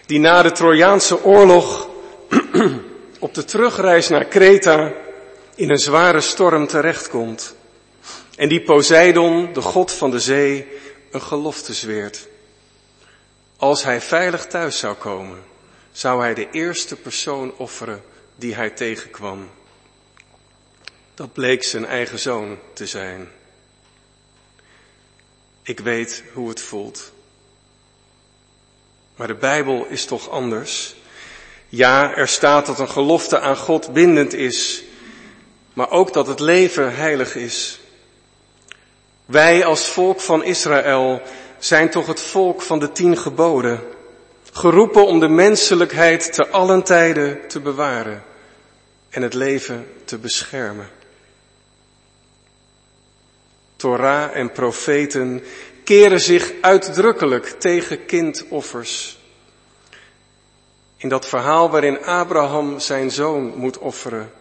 die 0.06 0.18
na 0.18 0.42
de 0.42 0.52
Trojaanse 0.52 1.24
oorlog 1.24 1.88
op 3.18 3.34
de 3.34 3.44
terugreis 3.44 4.08
naar 4.08 4.24
Kreta 4.24 4.92
in 5.54 5.70
een 5.70 5.78
zware 5.78 6.20
storm 6.20 6.66
terechtkomt. 6.66 7.56
En 8.38 8.48
die 8.48 8.62
Poseidon, 8.62 9.52
de 9.52 9.60
god 9.60 9.92
van 9.92 10.10
de 10.10 10.20
zee, 10.20 10.66
een 11.10 11.22
gelofte 11.22 11.74
zweert. 11.74 12.28
Als 13.56 13.84
hij 13.84 14.00
veilig 14.00 14.46
thuis 14.46 14.78
zou 14.78 14.94
komen, 14.94 15.44
zou 15.92 16.20
hij 16.20 16.34
de 16.34 16.50
eerste 16.50 16.96
persoon 16.96 17.52
offeren 17.56 18.02
die 18.36 18.54
hij 18.54 18.70
tegenkwam. 18.70 19.50
Dat 21.14 21.32
bleek 21.32 21.64
zijn 21.64 21.86
eigen 21.86 22.18
zoon 22.18 22.58
te 22.72 22.86
zijn. 22.86 23.28
Ik 25.62 25.80
weet 25.80 26.22
hoe 26.32 26.48
het 26.48 26.60
voelt. 26.60 27.12
Maar 29.16 29.26
de 29.26 29.34
Bijbel 29.34 29.86
is 29.86 30.04
toch 30.04 30.30
anders? 30.30 30.94
Ja, 31.68 32.14
er 32.14 32.28
staat 32.28 32.66
dat 32.66 32.78
een 32.78 32.90
gelofte 32.90 33.40
aan 33.40 33.56
God 33.56 33.92
bindend 33.92 34.32
is, 34.32 34.82
maar 35.72 35.90
ook 35.90 36.12
dat 36.12 36.26
het 36.26 36.40
leven 36.40 36.94
heilig 36.94 37.34
is. 37.34 37.80
Wij 39.28 39.64
als 39.64 39.88
volk 39.88 40.20
van 40.20 40.44
Israël 40.44 41.22
zijn 41.58 41.90
toch 41.90 42.06
het 42.06 42.20
volk 42.20 42.62
van 42.62 42.78
de 42.78 42.92
tien 42.92 43.16
geboden, 43.16 43.80
geroepen 44.52 45.06
om 45.06 45.20
de 45.20 45.28
menselijkheid 45.28 46.32
te 46.32 46.48
allen 46.48 46.82
tijden 46.82 47.48
te 47.48 47.60
bewaren 47.60 48.22
en 49.08 49.22
het 49.22 49.34
leven 49.34 49.86
te 50.04 50.18
beschermen. 50.18 50.88
Torah 53.76 54.36
en 54.36 54.52
profeten 54.52 55.44
keren 55.84 56.20
zich 56.20 56.52
uitdrukkelijk 56.60 57.46
tegen 57.46 58.04
kindoffers. 58.06 59.18
In 60.96 61.08
dat 61.08 61.26
verhaal 61.26 61.70
waarin 61.70 62.04
Abraham 62.04 62.80
zijn 62.80 63.10
zoon 63.10 63.56
moet 63.56 63.78
offeren, 63.78 64.32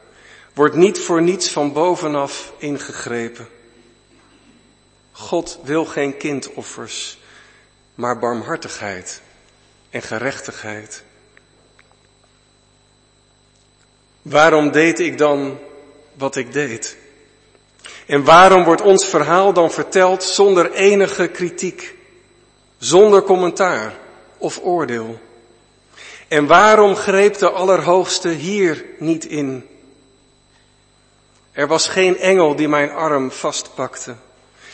wordt 0.53 0.75
niet 0.75 0.99
voor 0.99 1.21
niets 1.21 1.49
van 1.51 1.73
bovenaf 1.73 2.53
ingegrepen. 2.57 3.55
God 5.18 5.59
wil 5.63 5.86
geen 5.86 6.18
kindoffers, 6.18 7.20
maar 7.95 8.20
barmhartigheid 8.20 9.22
en 9.89 10.01
gerechtigheid. 10.01 11.03
Waarom 14.22 14.72
deed 14.72 14.99
ik 14.99 15.18
dan 15.18 15.59
wat 16.13 16.36
ik 16.36 16.53
deed? 16.53 16.97
En 18.05 18.24
waarom 18.24 18.63
wordt 18.63 18.82
ons 18.82 19.05
verhaal 19.05 19.53
dan 19.53 19.72
verteld 19.72 20.24
zonder 20.24 20.72
enige 20.72 21.28
kritiek, 21.28 21.95
zonder 22.78 23.22
commentaar 23.22 23.93
of 24.38 24.59
oordeel? 24.63 25.20
En 26.28 26.47
waarom 26.47 26.95
greep 26.95 27.38
de 27.38 27.49
Allerhoogste 27.49 28.30
hier 28.30 28.86
niet 28.99 29.26
in? 29.26 29.68
Er 31.51 31.68
was 31.68 31.88
geen 31.88 32.18
engel 32.18 32.55
die 32.55 32.68
mijn 32.68 32.91
arm 32.91 33.32
vastpakte, 33.32 34.15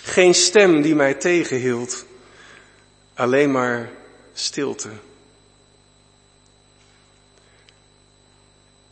geen 0.03 0.33
stem 0.33 0.81
die 0.81 0.95
mij 0.95 1.13
tegenhield, 1.13 2.05
alleen 3.13 3.51
maar 3.51 3.89
stilte. 4.33 4.89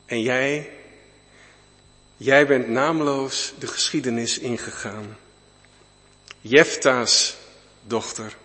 En 0.06 0.22
jij, 0.22 0.70
Jij 2.24 2.48
bent 2.48 2.68
naamloos 2.68 3.54
de 3.60 3.68
geschiedenis 3.68 4.40
ingegaan. 4.40 5.18
Jefta's 6.42 7.36
dochter. 7.82 8.36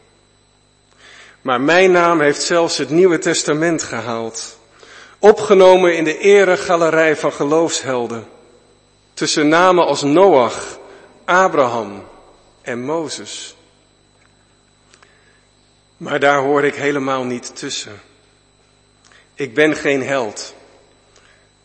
Maar 1.41 1.61
mijn 1.61 1.93
naam 1.93 2.21
heeft 2.21 2.43
zelfs 2.43 2.79
het 2.79 2.91
Nieuwe 2.91 3.19
Testament 3.19 3.83
gehaald. 3.83 4.59
Opgenomen 5.19 5.97
in 5.97 6.05
de 6.05 6.19
eregalerij 6.19 7.17
van 7.17 7.33
geloofshelden. 7.33 8.29
Tussen 9.15 9.49
namen 9.49 9.87
als 9.87 10.03
Noach, 10.03 10.79
Abraham 11.25 12.05
en 12.67 12.85
Mozes. 12.85 13.57
Maar 15.97 16.21
daar 16.21 16.41
hoor 16.41 16.65
ik 16.65 16.75
helemaal 16.75 17.25
niet 17.25 17.57
tussen. 17.57 18.01
Ik 19.35 19.55
ben 19.55 19.77
geen 19.77 20.03
held. 20.03 20.55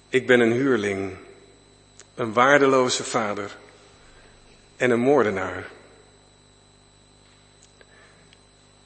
Ik 0.10 0.28
ben 0.28 0.40
een 0.40 0.52
huurling 0.52 1.18
een 2.16 2.34
waardeloze 2.34 3.04
vader 3.04 3.58
en 4.78 4.92
een 4.92 5.00
moordenaar. 5.00 5.68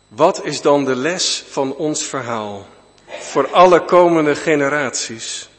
Wat 0.08 0.46
is 0.46 0.62
dan 0.62 0.86
de 0.86 0.96
les 0.96 1.44
van 1.50 1.76
ons 1.76 2.04
verhaal 2.04 2.68
voor 3.08 3.52
alle 3.52 3.86
komende 3.86 4.36
generaties? 4.36 5.50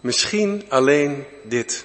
Misschien 0.00 0.64
alleen 0.68 1.24
dit. 1.42 1.84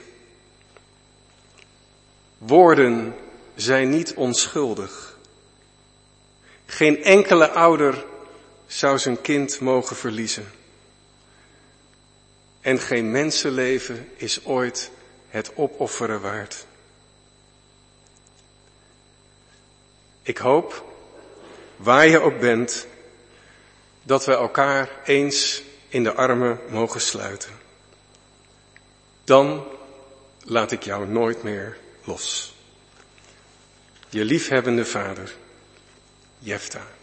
Woorden 2.37 3.15
zijn 3.55 3.89
niet 3.89 4.13
onschuldig. 4.13 5.17
Geen 6.65 7.03
enkele 7.03 7.49
ouder 7.49 8.05
zou 8.65 8.99
zijn 8.99 9.21
kind 9.21 9.59
mogen 9.59 9.95
verliezen. 9.95 10.51
En 12.61 12.79
geen 12.79 13.11
mensenleven 13.11 14.09
is 14.15 14.45
ooit 14.45 14.91
het 15.29 15.55
opofferen 15.55 16.21
waard. 16.21 16.65
Ik 20.21 20.37
hoop, 20.37 20.85
waar 21.75 22.07
je 22.07 22.19
ook 22.19 22.39
bent, 22.39 22.87
dat 24.03 24.25
we 24.25 24.31
elkaar 24.31 24.89
eens 25.05 25.63
in 25.87 26.03
de 26.03 26.13
armen 26.13 26.59
mogen 26.69 27.01
sluiten. 27.01 27.51
Dan 29.23 29.67
laat 30.43 30.71
ik 30.71 30.83
jou 30.83 31.07
nooit 31.07 31.43
meer 31.43 31.77
los. 32.07 32.53
Je 34.11 34.23
liefhebbende 34.23 34.83
vader, 34.83 35.29
Jefta. 36.43 36.96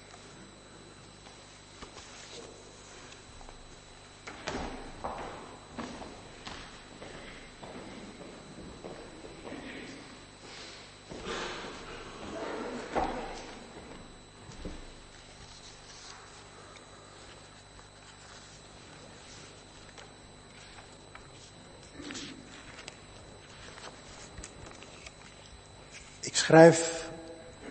Schrijf 26.54 27.08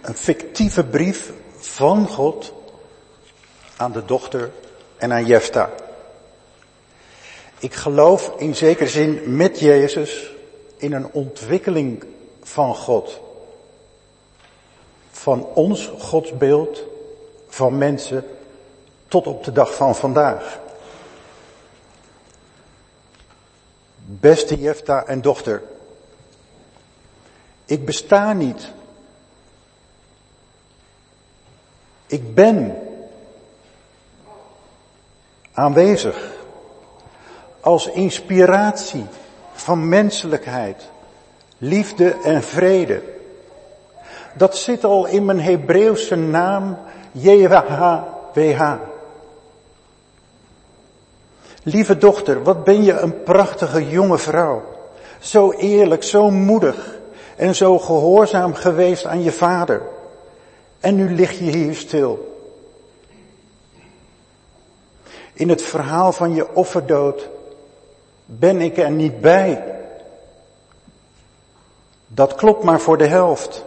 een 0.01 0.15
fictieve 0.15 0.83
brief 0.83 1.31
van 1.57 2.07
God 2.07 2.53
aan 3.77 3.91
de 3.91 4.05
dochter 4.05 4.51
en 4.97 5.13
aan 5.13 5.25
Jefta. 5.25 5.69
Ik 7.59 7.73
geloof 7.73 8.33
in 8.37 8.55
zekere 8.55 8.89
zin 8.89 9.35
met 9.35 9.59
Jezus 9.59 10.31
in 10.77 10.93
een 10.93 11.11
ontwikkeling 11.11 12.03
van 12.41 12.75
God. 12.75 13.19
Van 15.11 15.45
ons 15.45 15.91
godsbeeld, 15.99 16.83
van 17.47 17.77
mensen, 17.77 18.25
tot 19.07 19.27
op 19.27 19.43
de 19.43 19.51
dag 19.51 19.75
van 19.75 19.95
vandaag. 19.95 20.59
Beste 24.05 24.59
Jefta 24.59 25.05
en 25.05 25.21
dochter, 25.21 25.63
ik 27.73 27.85
besta 27.85 28.33
niet. 28.33 28.71
Ik 32.05 32.35
ben 32.35 32.75
aanwezig 35.53 36.31
als 37.59 37.87
inspiratie 37.87 39.05
van 39.53 39.89
menselijkheid, 39.89 40.89
liefde 41.57 42.15
en 42.23 42.43
vrede. 42.43 43.01
Dat 44.33 44.57
zit 44.57 44.83
al 44.83 45.05
in 45.05 45.25
mijn 45.25 45.39
Hebreeuwse 45.41 46.15
naam 46.15 46.77
JWH. 47.11 48.73
Lieve 51.63 51.97
dochter, 51.97 52.43
wat 52.43 52.63
ben 52.63 52.83
je 52.83 52.93
een 52.93 53.23
prachtige 53.23 53.89
jonge 53.89 54.17
vrouw. 54.17 54.63
Zo 55.19 55.51
eerlijk, 55.51 56.03
zo 56.03 56.29
moedig 56.29 56.92
en 57.43 57.55
zo 57.55 57.79
gehoorzaam 57.79 58.53
geweest 58.53 59.05
aan 59.05 59.23
je 59.23 59.31
vader. 59.31 59.81
En 60.79 60.95
nu 60.95 61.15
lig 61.15 61.39
je 61.39 61.51
hier 61.51 61.75
stil. 61.75 62.41
In 65.33 65.49
het 65.49 65.61
verhaal 65.61 66.11
van 66.11 66.33
je 66.33 66.55
offerdood 66.55 67.29
ben 68.25 68.61
ik 68.61 68.77
er 68.77 68.91
niet 68.91 69.21
bij. 69.21 69.63
Dat 72.07 72.35
klopt 72.35 72.63
maar 72.63 72.79
voor 72.79 72.97
de 72.97 73.07
helft. 73.07 73.63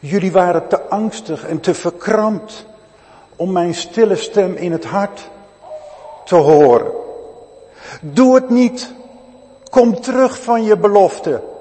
Jullie 0.00 0.32
waren 0.32 0.68
te 0.68 0.80
angstig 0.80 1.46
en 1.46 1.60
te 1.60 1.74
verkrampt 1.74 2.66
om 3.36 3.52
mijn 3.52 3.74
stille 3.74 4.16
stem 4.16 4.54
in 4.54 4.72
het 4.72 4.84
hart 4.84 5.30
te 6.24 6.34
horen. 6.34 6.92
Doe 8.00 8.34
het 8.34 8.50
niet. 8.50 8.92
Kom 9.70 10.00
terug 10.00 10.42
van 10.42 10.64
je 10.64 10.76
belofte. 10.76 11.54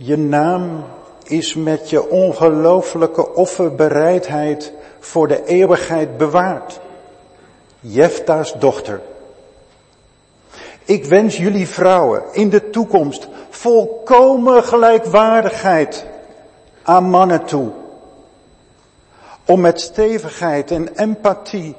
Je 0.00 0.18
naam 0.18 0.84
is 1.24 1.54
met 1.54 1.90
je 1.90 2.10
ongelooflijke 2.10 3.34
offerbereidheid 3.34 4.72
voor 4.98 5.28
de 5.28 5.44
eeuwigheid 5.44 6.16
bewaard. 6.16 6.80
Jefta's 7.80 8.54
dochter. 8.58 9.00
Ik 10.84 11.04
wens 11.04 11.36
jullie 11.36 11.68
vrouwen 11.68 12.22
in 12.32 12.48
de 12.48 12.70
toekomst 12.70 13.28
volkomen 13.50 14.64
gelijkwaardigheid 14.64 16.04
aan 16.82 17.04
mannen 17.04 17.44
toe. 17.44 17.70
Om 19.46 19.60
met 19.60 19.80
stevigheid 19.80 20.70
en 20.70 20.96
empathie 20.96 21.74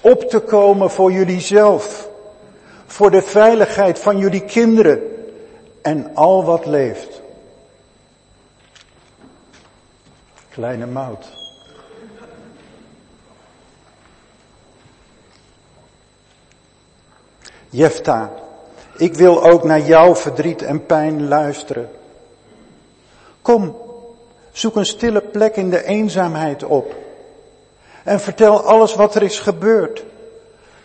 op 0.00 0.22
te 0.22 0.40
komen 0.40 0.90
voor 0.90 1.12
jullie 1.12 1.40
zelf. 1.40 2.08
Voor 2.86 3.10
de 3.10 3.22
veiligheid 3.22 3.98
van 3.98 4.18
jullie 4.18 4.44
kinderen 4.44 5.00
en 5.82 6.10
al 6.14 6.44
wat 6.44 6.66
leeft. 6.66 7.24
Kleine 10.56 10.86
mout. 10.86 11.26
Jefta, 17.70 18.32
ik 18.96 19.14
wil 19.14 19.44
ook 19.44 19.64
naar 19.64 19.80
jouw 19.80 20.14
verdriet 20.14 20.62
en 20.62 20.86
pijn 20.86 21.28
luisteren. 21.28 21.90
Kom, 23.42 23.76
zoek 24.52 24.76
een 24.76 24.86
stille 24.86 25.20
plek 25.20 25.56
in 25.56 25.70
de 25.70 25.84
eenzaamheid 25.84 26.64
op. 26.64 26.94
En 28.04 28.20
vertel 28.20 28.60
alles 28.60 28.94
wat 28.94 29.14
er 29.14 29.22
is 29.22 29.38
gebeurd. 29.38 30.04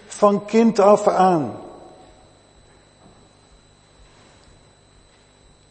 Van 0.08 0.46
kind 0.46 0.80
af 0.80 1.08
aan. 1.08 1.62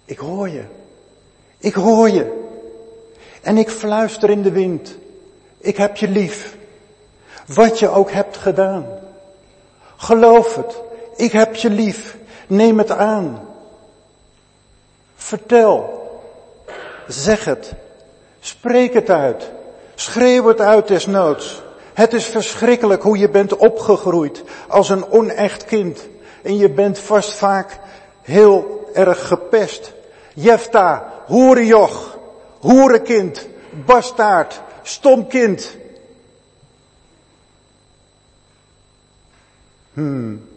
Ik 0.04 0.18
hoor 0.18 0.48
je. 0.48 0.64
Ik 1.58 1.74
hoor 1.74 2.10
je. 2.10 2.39
En 3.40 3.58
ik 3.58 3.70
fluister 3.70 4.30
in 4.30 4.42
de 4.42 4.50
wind. 4.50 4.96
Ik 5.58 5.76
heb 5.76 5.96
je 5.96 6.08
lief. 6.08 6.56
Wat 7.46 7.78
je 7.78 7.88
ook 7.88 8.10
hebt 8.10 8.36
gedaan. 8.36 8.86
Geloof 9.96 10.54
het. 10.54 10.80
Ik 11.16 11.32
heb 11.32 11.54
je 11.54 11.70
lief. 11.70 12.16
Neem 12.46 12.78
het 12.78 12.90
aan. 12.90 13.48
Vertel. 15.16 15.98
Zeg 17.06 17.44
het. 17.44 17.72
Spreek 18.40 18.92
het 18.92 19.10
uit. 19.10 19.50
Schreeuw 19.94 20.46
het 20.46 20.60
uit 20.60 20.88
desnoods. 20.88 21.62
Het 21.94 22.12
is 22.12 22.24
verschrikkelijk 22.24 23.02
hoe 23.02 23.18
je 23.18 23.28
bent 23.28 23.56
opgegroeid 23.56 24.42
als 24.68 24.88
een 24.88 25.10
onecht 25.10 25.64
kind. 25.64 26.08
En 26.42 26.56
je 26.56 26.70
bent 26.70 26.98
vast 26.98 27.32
vaak 27.32 27.78
heel 28.22 28.90
erg 28.92 29.26
gepest. 29.26 29.92
Jefta, 30.34 31.12
hoerenjoch, 31.26 32.09
hoerenkind, 32.60 33.48
bastaard, 33.86 34.60
stom 34.82 35.26
kind. 35.26 35.76
Hmm. 39.92 40.48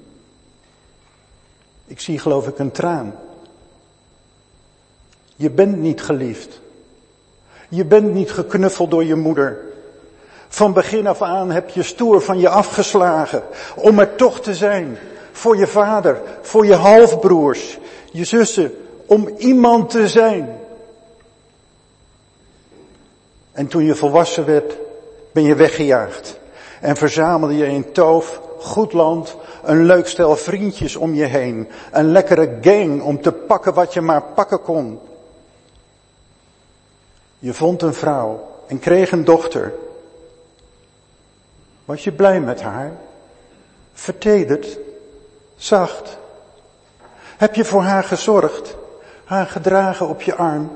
Ik 1.86 2.00
zie 2.00 2.20
geloof 2.20 2.48
ik 2.48 2.60
een 2.60 2.72
traan. 2.72 3.16
Je 5.36 5.50
bent 5.50 5.78
niet 5.78 6.02
geliefd. 6.02 6.62
Je 7.70 7.86
bent 7.86 8.14
niet 8.14 8.32
geknuffeld 8.32 8.92
door 8.92 9.04
je 9.04 9.16
moeder. 9.16 9.60
Van 10.48 10.74
begin 10.74 11.08
af 11.08 11.22
aan 11.22 11.52
heb 11.52 11.70
je 11.70 11.84
stoer 11.84 12.22
van 12.22 12.40
je 12.40 12.50
afgeslagen 12.50 13.44
om 13.76 14.00
er 14.00 14.16
toch 14.16 14.42
te 14.42 14.54
zijn. 14.54 14.98
Voor 15.32 15.58
je 15.58 15.68
vader, 15.68 16.22
voor 16.42 16.66
je 16.66 16.74
halfbroers, 16.74 17.78
je 18.12 18.24
zussen, 18.24 18.74
om 19.06 19.28
iemand 19.38 19.90
te 19.90 20.08
zijn. 20.08 20.60
En 23.54 23.68
toen 23.68 23.84
je 23.84 23.96
volwassen 23.96 24.46
werd, 24.46 24.78
ben 25.32 25.44
je 25.44 25.56
weggejaagd. 25.56 26.40
En 26.82 26.96
verzamelde 26.96 27.58
je 27.58 27.68
in 27.68 27.92
Toof, 27.92 28.42
goed 28.60 28.94
land, 28.94 29.36
een 29.64 29.86
leuk 29.86 30.08
stel 30.08 30.36
vriendjes 30.36 30.96
om 30.96 31.14
je 31.14 31.26
heen. 31.26 31.70
Een 31.92 32.12
lekkere 32.12 32.58
gang 32.62 33.02
om 33.02 33.22
te 33.22 33.32
pakken 33.32 33.74
wat 33.74 33.94
je 33.94 34.02
maar 34.02 34.22
pakken 34.22 34.62
kon. 34.62 35.00
Je 37.40 37.54
vond 37.54 37.82
een 37.82 37.94
vrouw 37.94 38.48
en 38.68 38.80
kreeg 38.80 39.12
een 39.12 39.24
dochter. 39.24 39.74
Was 41.86 42.04
je 42.04 42.12
blij 42.12 42.40
met 42.42 42.62
haar? 42.62 42.92
Vertederd? 43.94 44.78
Zacht? 45.56 46.18
Heb 47.38 47.56
je 47.56 47.66
voor 47.66 47.82
haar 47.82 48.04
gezorgd? 48.04 48.76
Haar 49.24 49.46
gedragen 49.46 50.08
op 50.08 50.22
je 50.22 50.36
arm? 50.36 50.72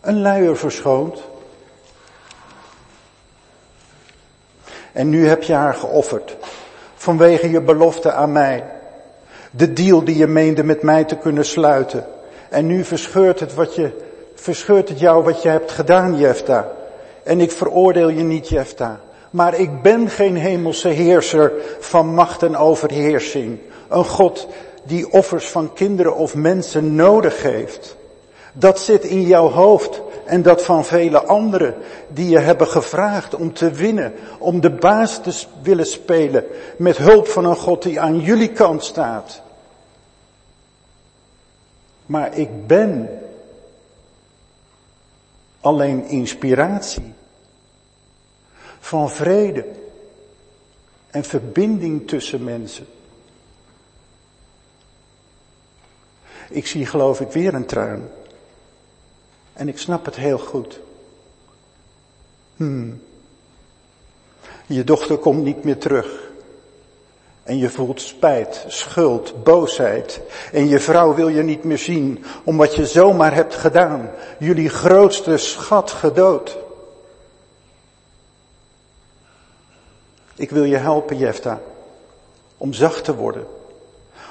Een 0.00 0.20
luier 0.20 0.56
verschoond? 0.56 1.22
En 4.92 5.08
nu 5.08 5.28
heb 5.28 5.42
je 5.42 5.52
haar 5.52 5.74
geofferd. 5.74 6.36
Vanwege 6.94 7.50
je 7.50 7.60
belofte 7.60 8.12
aan 8.12 8.32
mij. 8.32 8.64
De 9.50 9.72
deal 9.72 10.04
die 10.04 10.16
je 10.16 10.26
meende 10.26 10.64
met 10.64 10.82
mij 10.82 11.04
te 11.04 11.16
kunnen 11.16 11.44
sluiten. 11.44 12.04
En 12.48 12.66
nu 12.66 12.84
verscheurt 12.84 13.40
het 13.40 13.54
wat 13.54 13.74
je, 13.74 13.90
verscheurt 14.34 14.88
het 14.88 15.00
jou 15.00 15.24
wat 15.24 15.42
je 15.42 15.48
hebt 15.48 15.70
gedaan, 15.70 16.16
Jefta. 16.16 16.68
En 17.22 17.40
ik 17.40 17.52
veroordeel 17.52 18.08
je 18.08 18.22
niet, 18.22 18.48
Jefta. 18.48 19.00
Maar 19.30 19.58
ik 19.58 19.82
ben 19.82 20.08
geen 20.08 20.36
hemelse 20.36 20.88
heerser 20.88 21.52
van 21.78 22.14
macht 22.14 22.42
en 22.42 22.56
overheersing. 22.56 23.58
Een 23.88 24.04
God 24.04 24.48
die 24.82 25.12
offers 25.12 25.48
van 25.48 25.72
kinderen 25.72 26.16
of 26.16 26.34
mensen 26.34 26.94
nodig 26.94 27.42
heeft. 27.42 27.96
Dat 28.52 28.80
zit 28.80 29.04
in 29.04 29.22
jouw 29.22 29.48
hoofd 29.48 30.00
en 30.24 30.42
dat 30.42 30.64
van 30.64 30.84
vele 30.84 31.22
anderen 31.22 31.74
die 32.08 32.28
je 32.28 32.38
hebben 32.38 32.66
gevraagd 32.66 33.34
om 33.34 33.52
te 33.52 33.70
winnen, 33.70 34.14
om 34.38 34.60
de 34.60 34.70
baas 34.70 35.22
te 35.22 35.46
willen 35.62 35.86
spelen 35.86 36.44
met 36.78 36.96
hulp 36.96 37.28
van 37.28 37.44
een 37.44 37.56
God 37.56 37.82
die 37.82 38.00
aan 38.00 38.20
jullie 38.20 38.52
kant 38.52 38.84
staat. 38.84 39.42
Maar 42.06 42.36
ik 42.36 42.66
ben 42.66 43.20
alleen 45.60 46.04
inspiratie 46.04 47.12
van 48.80 49.10
vrede 49.10 49.66
en 51.10 51.24
verbinding 51.24 52.08
tussen 52.08 52.44
mensen. 52.44 52.86
Ik 56.48 56.66
zie 56.66 56.86
geloof 56.86 57.20
ik 57.20 57.30
weer 57.30 57.54
een 57.54 57.66
traan. 57.66 58.08
En 59.60 59.68
ik 59.68 59.78
snap 59.78 60.04
het 60.04 60.16
heel 60.16 60.38
goed. 60.38 60.80
Hmm. 62.56 63.02
Je 64.66 64.84
dochter 64.84 65.18
komt 65.18 65.44
niet 65.44 65.64
meer 65.64 65.78
terug. 65.78 66.30
En 67.42 67.58
je 67.58 67.70
voelt 67.70 68.00
spijt, 68.00 68.64
schuld, 68.68 69.44
boosheid. 69.44 70.20
En 70.52 70.68
je 70.68 70.80
vrouw 70.80 71.14
wil 71.14 71.28
je 71.28 71.42
niet 71.42 71.64
meer 71.64 71.78
zien, 71.78 72.24
omdat 72.44 72.74
je 72.74 72.86
zomaar 72.86 73.34
hebt 73.34 73.54
gedaan. 73.54 74.10
Jullie 74.38 74.68
grootste 74.68 75.36
schat 75.36 75.90
gedood. 75.90 76.58
Ik 80.34 80.50
wil 80.50 80.64
je 80.64 80.76
helpen, 80.76 81.18
Jefta, 81.18 81.60
om 82.56 82.72
zacht 82.72 83.04
te 83.04 83.14
worden. 83.14 83.46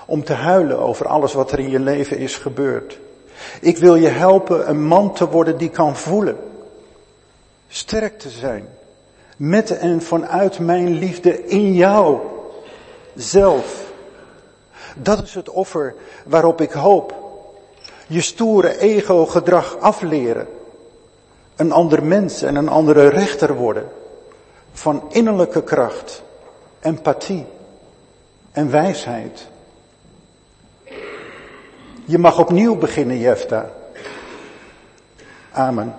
Om 0.06 0.24
te 0.24 0.34
huilen 0.34 0.80
over 0.80 1.08
alles 1.08 1.34
wat 1.34 1.52
er 1.52 1.60
in 1.60 1.70
je 1.70 1.80
leven 1.80 2.18
is 2.18 2.38
gebeurd. 2.38 3.00
Ik 3.62 3.78
wil 3.78 3.96
je 3.96 4.08
helpen 4.08 4.70
een 4.70 4.84
man 4.84 5.14
te 5.14 5.30
worden 5.30 5.58
die 5.58 5.70
kan 5.70 5.96
voelen. 5.96 6.38
Sterk 7.68 8.20
te 8.20 8.30
zijn. 8.30 8.68
Met 9.38 9.78
en 9.78 10.02
vanuit 10.02 10.60
mijn 10.60 10.90
liefde 10.90 11.48
in 11.48 11.74
jou. 11.74 12.20
Zelf. 13.16 13.84
Dat 14.96 15.24
is 15.24 15.34
het 15.34 15.50
offer 15.50 15.96
waarop 16.26 16.62
ik 16.62 16.72
hoop. 16.72 17.14
Je 18.08 18.22
stoere 18.22 18.80
ego-gedrag 18.80 19.78
afleren. 19.80 20.48
Een 21.56 21.72
ander 21.72 22.04
mens 22.04 22.42
en 22.42 22.56
een 22.56 22.70
andere 22.70 23.08
rechter 23.08 23.56
worden. 23.56 23.90
Van 24.72 25.04
innerlijke 25.10 25.64
kracht. 25.64 26.24
empathie 26.80 27.46
en 28.52 28.72
wijsheid. 28.72 29.48
Je 32.10 32.18
mag 32.18 32.40
opnieuw 32.40 32.76
beginnen, 32.76 33.18
Jefta. 33.18 33.70
Amen. 35.52 35.94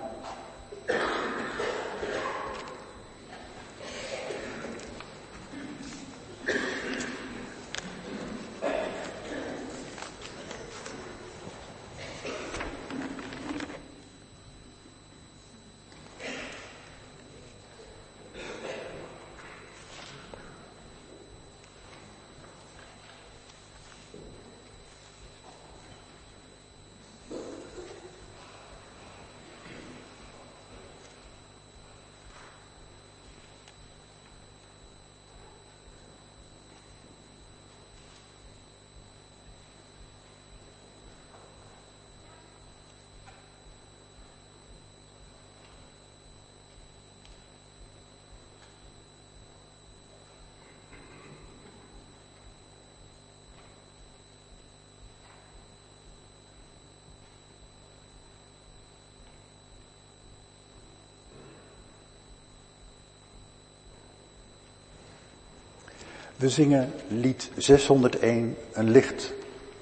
We 66.41 66.49
zingen 66.49 66.91
lied 67.07 67.51
601, 67.57 68.57
een 68.73 68.89
licht 68.89 69.33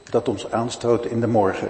dat 0.10 0.28
ons 0.28 0.52
aanstoot 0.52 1.06
in 1.06 1.20
de 1.20 1.28
morgen. 1.28 1.70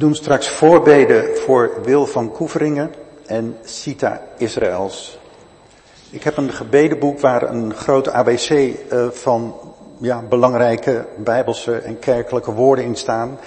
Doen 0.00 0.14
straks 0.14 0.48
voorbeden 0.48 1.36
voor 1.36 1.78
Wil 1.82 2.06
van 2.06 2.32
Koeveringen 2.32 2.94
en 3.26 3.56
Sita 3.64 4.22
Israëls. 4.36 5.18
Ik 6.10 6.22
heb 6.22 6.36
een 6.36 6.52
gebedenboek 6.52 7.20
waar 7.20 7.50
een 7.50 7.74
groot 7.74 8.08
ABC 8.08 8.50
uh, 8.50 9.08
van 9.10 9.54
ja, 9.98 10.22
belangrijke 10.22 11.06
bijbelse 11.16 11.78
en 11.78 11.98
kerkelijke 11.98 12.52
woorden 12.52 12.84
in 12.84 12.96
staan. 12.96 13.38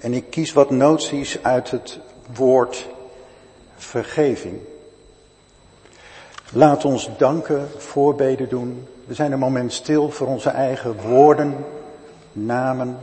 En 0.00 0.14
ik 0.14 0.30
kies 0.30 0.52
wat 0.52 0.70
noties 0.70 1.42
uit 1.42 1.70
het 1.70 1.98
woord 2.34 2.88
vergeving. 3.76 4.58
Laat 6.52 6.84
ons 6.84 7.10
danken, 7.18 7.68
voorbeden 7.76 8.48
doen. 8.48 8.86
We 9.04 9.14
zijn 9.14 9.32
een 9.32 9.38
moment 9.38 9.72
stil 9.72 10.10
voor 10.10 10.26
onze 10.26 10.50
eigen 10.50 10.96
woorden, 11.00 11.64
namen, 12.32 12.98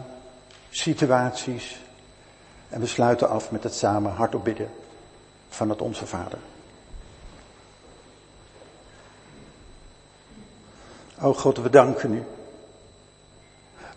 situaties. 0.69 1.77
En 2.78 2.84
we 2.84 2.90
sluiten 2.90 3.30
af 3.30 3.52
met 3.52 3.64
het 3.64 3.74
samen 3.74 4.12
hardop 4.12 4.44
bidden 4.44 4.70
van 5.49 5.70
het 5.70 5.82
Onze 5.82 6.06
Vader. 6.06 6.38
O 11.22 11.34
God, 11.34 11.58
we 11.58 11.70
danken 11.70 12.14
u. 12.14 12.24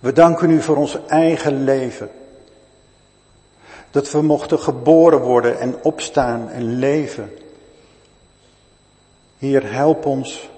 We 0.00 0.12
danken 0.12 0.50
u 0.50 0.62
voor 0.62 0.76
ons 0.76 0.98
eigen 1.06 1.64
leven. 1.64 2.10
Dat 3.90 4.10
we 4.10 4.22
mochten 4.22 4.58
geboren 4.58 5.20
worden 5.20 5.58
en 5.58 5.84
opstaan 5.84 6.48
en 6.48 6.78
leven. 6.78 7.38
Heer, 9.38 9.72
help 9.72 10.06
ons 10.06 10.50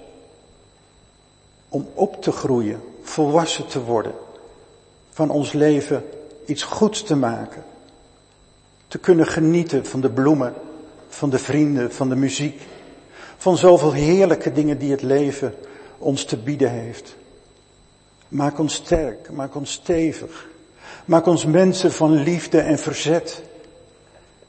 om 1.68 1.88
op 1.94 2.22
te 2.22 2.32
groeien, 2.32 2.82
volwassen 3.02 3.66
te 3.66 3.84
worden, 3.84 4.14
van 5.10 5.30
ons 5.30 5.52
leven 5.52 6.08
iets 6.46 6.62
goeds 6.62 7.02
te 7.02 7.16
maken. 7.16 7.70
Te 8.92 8.98
kunnen 8.98 9.26
genieten 9.26 9.86
van 9.86 10.00
de 10.00 10.10
bloemen, 10.10 10.54
van 11.08 11.30
de 11.30 11.38
vrienden, 11.38 11.92
van 11.92 12.08
de 12.08 12.16
muziek, 12.16 12.60
van 13.36 13.56
zoveel 13.56 13.92
heerlijke 13.92 14.52
dingen 14.52 14.78
die 14.78 14.90
het 14.90 15.02
leven 15.02 15.54
ons 15.98 16.24
te 16.24 16.36
bieden 16.36 16.70
heeft. 16.70 17.16
Maak 18.28 18.58
ons 18.58 18.74
sterk, 18.74 19.30
maak 19.30 19.54
ons 19.54 19.72
stevig. 19.72 20.48
Maak 21.04 21.26
ons 21.26 21.44
mensen 21.44 21.92
van 21.92 22.22
liefde 22.22 22.60
en 22.60 22.78
verzet 22.78 23.42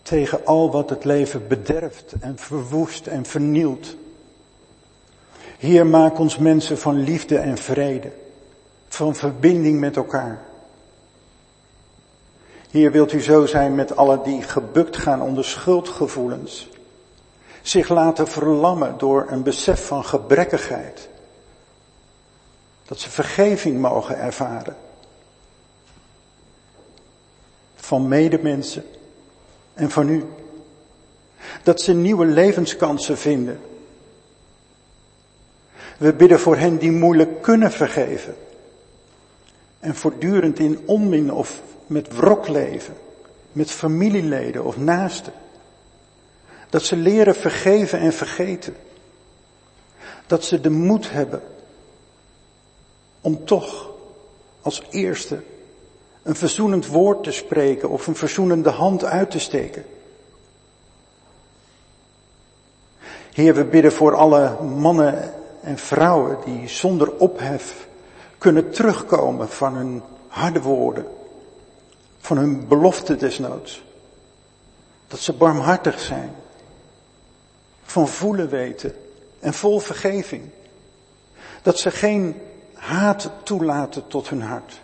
tegen 0.01 0.45
al 0.45 0.71
wat 0.71 0.89
het 0.89 1.05
leven 1.05 1.47
bederft 1.47 2.13
en 2.19 2.37
verwoest 2.37 3.07
en 3.07 3.25
vernielt. 3.25 3.95
Heer, 5.57 5.87
maak 5.87 6.19
ons 6.19 6.37
mensen 6.37 6.77
van 6.77 7.03
liefde 7.03 7.37
en 7.37 7.57
vrede, 7.57 8.11
van 8.87 9.15
verbinding 9.15 9.79
met 9.79 9.95
elkaar. 9.95 10.41
Heer, 12.73 12.91
wilt 12.91 13.13
u 13.13 13.21
zo 13.21 13.45
zijn 13.45 13.75
met 13.75 13.95
allen 13.95 14.23
die 14.23 14.41
gebukt 14.41 14.97
gaan 14.97 15.21
onder 15.21 15.45
schuldgevoelens, 15.45 16.69
zich 17.61 17.89
laten 17.89 18.27
verlammen 18.27 18.97
door 18.97 19.25
een 19.29 19.43
besef 19.43 19.87
van 19.87 20.05
gebrekkigheid, 20.05 21.09
dat 22.85 22.99
ze 22.99 23.09
vergeving 23.09 23.79
mogen 23.79 24.17
ervaren 24.17 24.75
van 27.75 28.07
medemensen 28.07 28.85
en 29.73 29.89
van 29.89 30.09
u. 30.09 30.25
Dat 31.63 31.81
ze 31.81 31.93
nieuwe 31.93 32.25
levenskansen 32.25 33.17
vinden. 33.17 33.61
We 35.97 36.13
bidden 36.13 36.39
voor 36.39 36.57
hen 36.57 36.77
die 36.77 36.91
moeilijk 36.91 37.41
kunnen 37.41 37.71
vergeven. 37.71 38.35
En 39.79 39.95
voortdurend 39.95 40.59
in 40.59 40.83
onmin 40.85 41.33
of 41.33 41.61
met 41.87 42.15
wrok 42.15 42.47
leven. 42.47 42.93
Met 43.51 43.71
familieleden 43.71 44.63
of 44.63 44.77
naasten. 44.77 45.33
Dat 46.69 46.83
ze 46.83 46.95
leren 46.95 47.35
vergeven 47.35 47.99
en 47.99 48.13
vergeten. 48.13 48.75
Dat 50.27 50.43
ze 50.43 50.61
de 50.61 50.69
moed 50.69 51.11
hebben 51.11 51.41
om 53.21 53.45
toch 53.45 53.91
als 54.61 54.83
eerste 54.89 55.43
een 56.23 56.35
verzoenend 56.35 56.87
woord 56.87 57.23
te 57.23 57.31
spreken 57.31 57.89
of 57.89 58.07
een 58.07 58.15
verzoenende 58.15 58.69
hand 58.69 59.03
uit 59.03 59.31
te 59.31 59.39
steken. 59.39 59.85
Heer, 63.33 63.55
we 63.55 63.65
bidden 63.65 63.91
voor 63.91 64.15
alle 64.15 64.61
mannen 64.61 65.33
en 65.61 65.77
vrouwen 65.77 66.37
die 66.45 66.67
zonder 66.67 67.11
ophef 67.11 67.87
kunnen 68.37 68.71
terugkomen 68.71 69.49
van 69.49 69.75
hun 69.75 70.01
harde 70.27 70.61
woorden, 70.61 71.05
van 72.23 72.37
hun 72.37 72.67
belofte 72.67 73.15
desnoods. 73.15 73.83
Dat 75.07 75.19
ze 75.19 75.33
barmhartig 75.33 75.99
zijn, 75.99 76.35
van 77.83 78.07
voelen 78.07 78.49
weten 78.49 78.95
en 79.39 79.53
vol 79.53 79.79
vergeving. 79.79 80.43
Dat 81.61 81.79
ze 81.79 81.91
geen 81.91 82.41
haat 82.73 83.29
toelaten 83.43 84.07
tot 84.07 84.29
hun 84.29 84.41
hart. 84.41 84.81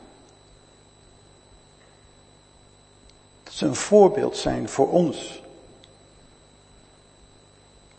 Dat 3.44 3.53
ze 3.53 3.66
een 3.66 3.76
voorbeeld 3.76 4.38
zijn 4.38 4.70
voor 4.70 4.90
ons. 4.90 5.44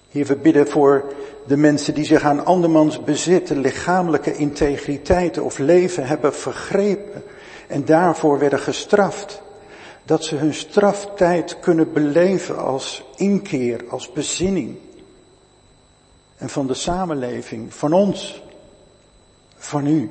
Hier 0.08 0.26
we 0.26 0.36
bidden 0.36 0.68
voor 0.68 1.14
de 1.46 1.56
mensen 1.56 1.94
die 1.94 2.04
zich 2.04 2.22
aan 2.22 2.44
andermans 2.44 3.04
bezit, 3.04 3.50
lichamelijke 3.50 4.36
integriteit 4.36 5.38
of 5.38 5.58
leven 5.58 6.06
hebben 6.06 6.34
vergrepen 6.34 7.24
en 7.70 7.84
daarvoor 7.84 8.38
werden 8.38 8.58
gestraft. 8.58 9.42
Dat 10.04 10.24
ze 10.24 10.36
hun 10.36 10.54
straftijd 10.54 11.60
kunnen 11.60 11.92
beleven 11.92 12.58
als 12.58 13.04
inkeer, 13.16 13.84
als 13.88 14.12
bezinning. 14.12 14.78
En 16.36 16.48
van 16.48 16.66
de 16.66 16.74
samenleving, 16.74 17.74
van 17.74 17.92
ons, 17.92 18.42
van 19.56 19.86
u, 19.86 20.10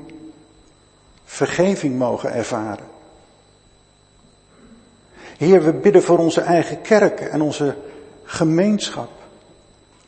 vergeving 1.23 1.98
mogen 1.98 2.34
ervaren. 2.34 2.86
Heer, 5.38 5.64
we 5.64 5.73
bidden 5.73 6.03
voor 6.03 6.18
onze 6.18 6.41
eigen 6.41 6.81
kerk 6.81 7.19
en 7.19 7.41
onze 7.41 7.76
gemeenschap. 8.23 9.10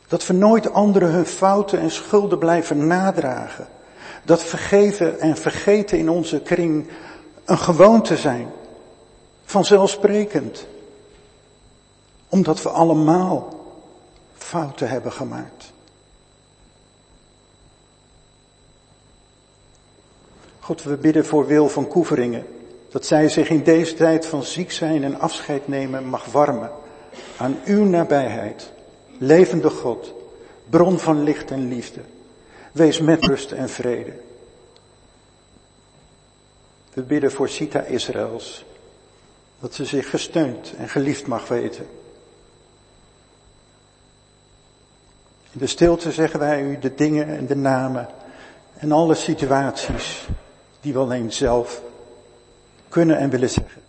Dat 0.07 0.27
we 0.27 0.33
nooit 0.33 0.73
anderen 0.73 1.11
hun 1.11 1.25
fouten 1.25 1.79
en 1.79 1.91
schulden 1.91 2.37
blijven 2.37 2.87
nadragen. 2.87 3.67
Dat 4.23 4.43
vergeven 4.43 5.19
en 5.19 5.37
vergeten 5.37 5.97
in 5.97 6.09
onze 6.09 6.39
kring 6.39 6.87
een 7.45 7.57
gewoonte 7.57 8.17
zijn. 8.17 8.47
Vanzelfsprekend. 9.45 10.65
Omdat 12.29 12.61
we 12.61 12.69
allemaal 12.69 13.59
fouten 14.37 14.89
hebben 14.89 15.11
gemaakt. 15.11 15.71
God, 20.59 20.83
we 20.83 20.97
bidden 20.97 21.25
voor 21.25 21.47
Wil 21.47 21.69
van 21.69 21.87
Koeveringen. 21.87 22.45
Dat 22.89 23.05
zij 23.05 23.29
zich 23.29 23.49
in 23.49 23.63
deze 23.63 23.93
tijd 23.93 24.25
van 24.25 24.43
ziek 24.43 24.71
zijn 24.71 25.03
en 25.03 25.19
afscheid 25.19 25.67
nemen 25.67 26.05
mag 26.05 26.25
warmen. 26.25 26.71
Aan 27.37 27.57
uw 27.65 27.83
nabijheid 27.83 28.71
levende 29.17 29.69
God, 29.69 30.13
bron 30.69 30.99
van 30.99 31.23
licht 31.23 31.51
en 31.51 31.67
liefde. 31.67 32.01
Wees 32.71 32.99
met 32.99 33.25
rust 33.25 33.51
en 33.51 33.69
vrede. 33.69 34.13
We 36.93 37.01
bidden 37.01 37.31
voor 37.31 37.49
Sita 37.49 37.79
Israëls, 37.79 38.65
dat 39.59 39.73
ze 39.73 39.85
zich 39.85 40.09
gesteund 40.09 40.73
en 40.77 40.89
geliefd 40.89 41.27
mag 41.27 41.47
weten. 41.47 41.87
In 45.51 45.59
de 45.59 45.67
stilte 45.67 46.11
zeggen 46.11 46.39
wij 46.39 46.63
u 46.63 46.79
de 46.79 46.95
dingen 46.95 47.27
en 47.27 47.45
de 47.45 47.55
namen 47.55 48.07
en 48.77 48.91
alle 48.91 49.15
situaties 49.15 50.27
die 50.81 50.93
we 50.93 50.99
alleen 50.99 51.31
zelf 51.31 51.81
kunnen 52.89 53.17
en 53.17 53.29
willen 53.29 53.49
zeggen. 53.49 53.80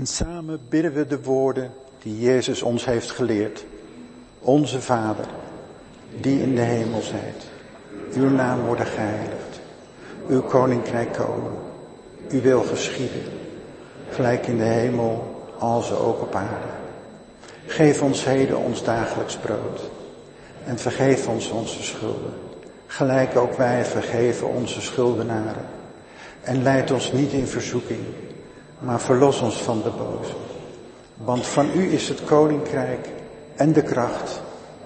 En 0.00 0.06
samen 0.06 0.60
bidden 0.68 0.92
we 0.92 1.06
de 1.06 1.22
woorden 1.22 1.72
die 2.02 2.20
Jezus 2.20 2.62
ons 2.62 2.84
heeft 2.84 3.10
geleerd. 3.10 3.64
Onze 4.38 4.80
Vader, 4.80 5.24
die 6.20 6.42
in 6.42 6.54
de 6.54 6.60
hemel 6.60 7.00
zijt. 7.00 7.44
Uw 8.14 8.28
naam 8.28 8.60
worden 8.60 8.86
geheiligd. 8.86 9.60
Uw 10.28 10.42
koninkrijk 10.42 11.12
komen. 11.12 11.52
Uw 12.30 12.40
wil 12.40 12.62
geschieden. 12.62 13.22
Gelijk 14.10 14.46
in 14.46 14.56
de 14.56 14.64
hemel, 14.64 15.44
als 15.58 15.92
ook 15.92 16.20
op 16.20 16.34
aarde. 16.34 16.72
Geef 17.66 18.02
ons 18.02 18.24
heden 18.24 18.58
ons 18.58 18.84
dagelijks 18.84 19.36
brood. 19.36 19.90
En 20.64 20.78
vergeef 20.78 21.28
ons 21.28 21.50
onze 21.50 21.82
schulden. 21.82 22.34
gelijk 22.86 23.36
ook 23.36 23.56
wij 23.56 23.84
vergeven 23.84 24.48
onze 24.48 24.80
schuldenaren. 24.80 25.66
En 26.42 26.62
leid 26.62 26.90
ons 26.90 27.12
niet 27.12 27.32
in 27.32 27.46
verzoeking, 27.46 28.00
maar 28.80 29.00
verlos 29.00 29.40
ons 29.40 29.54
van 29.56 29.82
de 29.82 29.90
boze. 29.90 30.34
Want 31.16 31.46
van 31.46 31.70
u 31.74 31.92
is 31.92 32.08
het 32.08 32.24
koninkrijk 32.24 33.08
en 33.56 33.72
de 33.72 33.82
kracht 33.82 34.40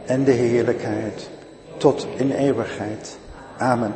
en 0.07 0.25
de 0.25 0.33
heerlijkheid 0.33 1.31
tot 1.77 2.07
in 2.16 2.31
eeuwigheid. 2.31 3.19
Amen. 3.59 3.95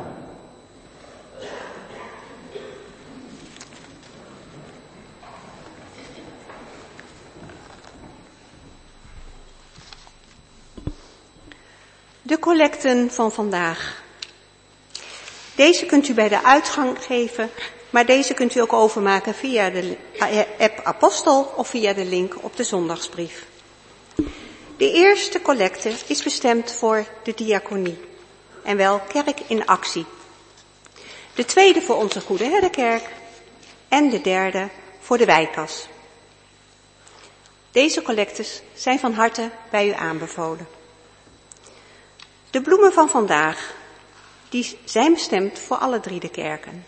De 12.22 12.38
collecten 12.38 13.10
van 13.10 13.32
vandaag. 13.32 14.02
Deze 15.54 15.86
kunt 15.86 16.08
u 16.08 16.14
bij 16.14 16.28
de 16.28 16.44
uitgang 16.44 17.04
geven, 17.04 17.50
maar 17.90 18.06
deze 18.06 18.34
kunt 18.34 18.54
u 18.54 18.60
ook 18.60 18.72
overmaken 18.72 19.34
via 19.34 19.70
de 19.70 19.96
app 20.58 20.80
Apostel 20.82 21.52
of 21.56 21.68
via 21.68 21.92
de 21.92 22.04
link 22.04 22.44
op 22.44 22.56
de 22.56 22.64
zondagsbrief. 22.64 23.46
De 24.76 24.92
eerste 24.92 25.42
collecte 25.42 25.92
is 26.06 26.22
bestemd 26.22 26.72
voor 26.72 27.04
de 27.22 27.34
diaconie 27.34 28.00
en 28.62 28.76
wel 28.76 29.00
kerk 29.00 29.40
in 29.46 29.66
actie. 29.66 30.06
De 31.34 31.44
tweede 31.44 31.82
voor 31.82 31.96
onze 31.96 32.20
Goede 32.20 32.44
Herdenkerk 32.44 33.08
en 33.88 34.10
de 34.10 34.20
derde 34.20 34.68
voor 35.00 35.18
de 35.18 35.24
wijkas. 35.24 35.88
Deze 37.70 38.02
collectes 38.02 38.62
zijn 38.74 38.98
van 38.98 39.12
harte 39.12 39.50
bij 39.70 39.88
u 39.88 39.92
aanbevolen. 39.92 40.68
De 42.50 42.62
bloemen 42.62 42.92
van 42.92 43.08
vandaag, 43.08 43.74
die 44.48 44.78
zijn 44.84 45.12
bestemd 45.12 45.58
voor 45.58 45.76
alle 45.76 46.00
drie 46.00 46.20
de 46.20 46.28
kerken. 46.28 46.84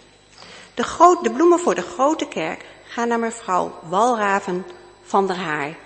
De, 0.80 1.18
de 1.22 1.30
bloemen 1.30 1.58
voor 1.58 1.74
de 1.74 1.82
grote 1.82 2.28
kerk 2.28 2.64
gaan 2.84 3.08
naar 3.08 3.18
mevrouw 3.18 3.72
Walraven 3.88 4.66
van 5.02 5.26
der 5.26 5.36
Haar 5.36 5.76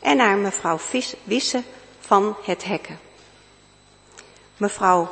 en 0.00 0.16
naar 0.16 0.36
mevrouw 0.36 0.78
Wisse 1.24 1.62
van 2.00 2.36
het 2.42 2.64
Hekken. 2.64 2.98
Mevrouw, 4.56 5.08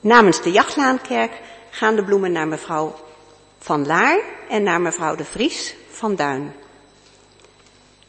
namens 0.00 0.42
de 0.42 0.50
Jachtlaankerk 0.50 1.40
gaan 1.70 1.96
de 1.96 2.04
bloemen 2.04 2.32
naar 2.32 2.48
mevrouw 2.48 2.94
Van 3.58 3.86
Laar 3.86 4.18
en 4.48 4.62
naar 4.62 4.80
mevrouw 4.80 5.14
de 5.14 5.24
Vries 5.24 5.74
van 5.90 6.14
Duin. 6.14 6.54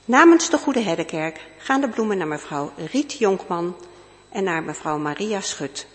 Namens 0.06 0.50
de 0.50 0.58
Goede 0.58 0.82
Herdenkerk 0.82 1.42
gaan 1.58 1.82
de 1.82 1.90
bloemen 1.90 2.18
naar 2.18 2.28
mevrouw 2.28 2.72
Riet 2.92 3.14
Jonkman 3.14 3.76
en 4.30 4.44
naar 4.44 4.64
mevrouw 4.64 4.98
Maria 4.98 5.42
Schut. 5.42 5.88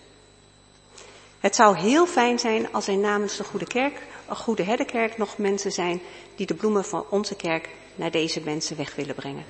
Het 1.43 1.55
zou 1.55 1.77
heel 1.77 2.05
fijn 2.05 2.39
zijn 2.39 2.73
als 2.73 2.87
er 2.87 2.97
namens 2.97 3.37
de 3.37 3.43
Goede 3.43 3.67
Kerk, 3.67 4.01
een 4.29 4.35
Goede 4.35 4.63
Herdenkerk 4.63 5.17
nog 5.17 5.37
mensen 5.37 5.71
zijn 5.71 6.01
die 6.35 6.45
de 6.45 6.53
bloemen 6.53 6.85
van 6.85 7.05
onze 7.09 7.35
kerk 7.35 7.69
naar 7.95 8.11
deze 8.11 8.41
mensen 8.41 8.77
weg 8.77 8.95
willen 8.95 9.15
brengen. 9.15 9.45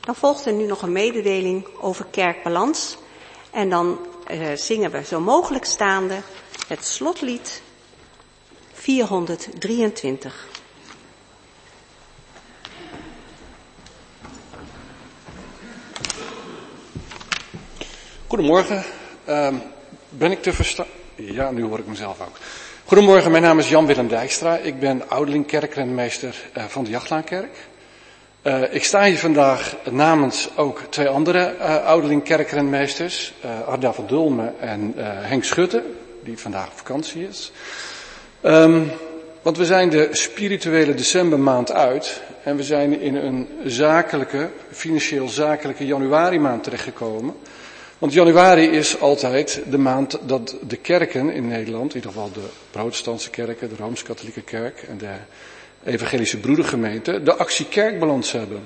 Dan 0.00 0.14
volgt 0.14 0.46
er 0.46 0.52
nu 0.52 0.66
nog 0.66 0.82
een 0.82 0.92
mededeling 0.92 1.66
over 1.80 2.04
kerkbalans. 2.10 2.96
En 3.50 3.70
dan 3.70 3.98
uh, 4.30 4.52
zingen 4.54 4.90
we 4.90 5.04
zo 5.04 5.20
mogelijk 5.20 5.64
staande 5.64 6.20
het 6.68 6.84
slotlied 6.84 7.62
423. 8.72 10.46
Goedemorgen. 18.26 18.84
Uh, 19.28 19.54
ben 20.18 20.30
ik 20.30 20.42
te 20.42 20.52
verstaan? 20.52 20.86
Ja, 21.14 21.50
nu 21.50 21.62
hoor 21.62 21.78
ik 21.78 21.86
mezelf 21.86 22.20
ook. 22.20 22.36
Goedemorgen, 22.84 23.30
mijn 23.30 23.42
naam 23.42 23.58
is 23.58 23.68
Jan-Willem 23.68 24.08
Dijkstra. 24.08 24.56
Ik 24.56 24.80
ben 24.80 25.08
ouderling 25.08 25.46
kerkrenmeester 25.46 26.36
uh, 26.56 26.64
van 26.64 26.84
de 26.84 26.90
Jachtlaankerk. 26.90 27.56
Uh, 28.42 28.74
ik 28.74 28.84
sta 28.84 29.04
hier 29.04 29.18
vandaag 29.18 29.76
namens 29.90 30.48
ook 30.56 30.82
twee 30.88 31.08
andere 31.08 31.54
uh, 31.58 31.84
ouderling 31.84 32.22
kerkrenmeesters. 32.22 33.34
Arda 33.66 33.92
van 33.92 34.06
Dulmen 34.06 34.60
en 34.60 34.92
Henk 34.96 35.44
Schutte, 35.44 35.82
die 36.24 36.38
vandaag 36.38 36.66
op 36.66 36.76
vakantie 36.76 37.28
is. 37.28 37.52
Um, 38.42 38.90
want 39.42 39.56
we 39.56 39.64
zijn 39.64 39.90
de 39.90 40.08
spirituele 40.10 40.94
decembermaand 40.94 41.72
uit. 41.72 42.22
En 42.44 42.56
we 42.56 42.62
zijn 42.62 43.00
in 43.00 43.14
een 43.14 43.48
zakelijke, 43.64 44.50
financieel 44.70 45.28
zakelijke 45.28 45.86
januari 45.86 46.38
maand 46.38 46.64
terechtgekomen. 46.64 47.34
Want 48.02 48.14
januari 48.14 48.70
is 48.70 49.00
altijd 49.00 49.62
de 49.70 49.78
maand 49.78 50.18
dat 50.22 50.56
de 50.68 50.76
kerken 50.76 51.30
in 51.30 51.48
Nederland, 51.48 51.90
in 51.90 51.96
ieder 51.96 52.10
geval 52.10 52.30
de 52.32 52.48
protestantse 52.70 53.30
kerken, 53.30 53.68
de 53.68 53.74
Rooms-Katholieke 53.78 54.40
kerk 54.40 54.84
en 54.88 54.98
de 54.98 55.14
evangelische 55.84 56.38
broedergemeente, 56.38 57.22
de 57.22 57.34
actie 57.34 57.66
kerkbalans 57.66 58.32
hebben. 58.32 58.62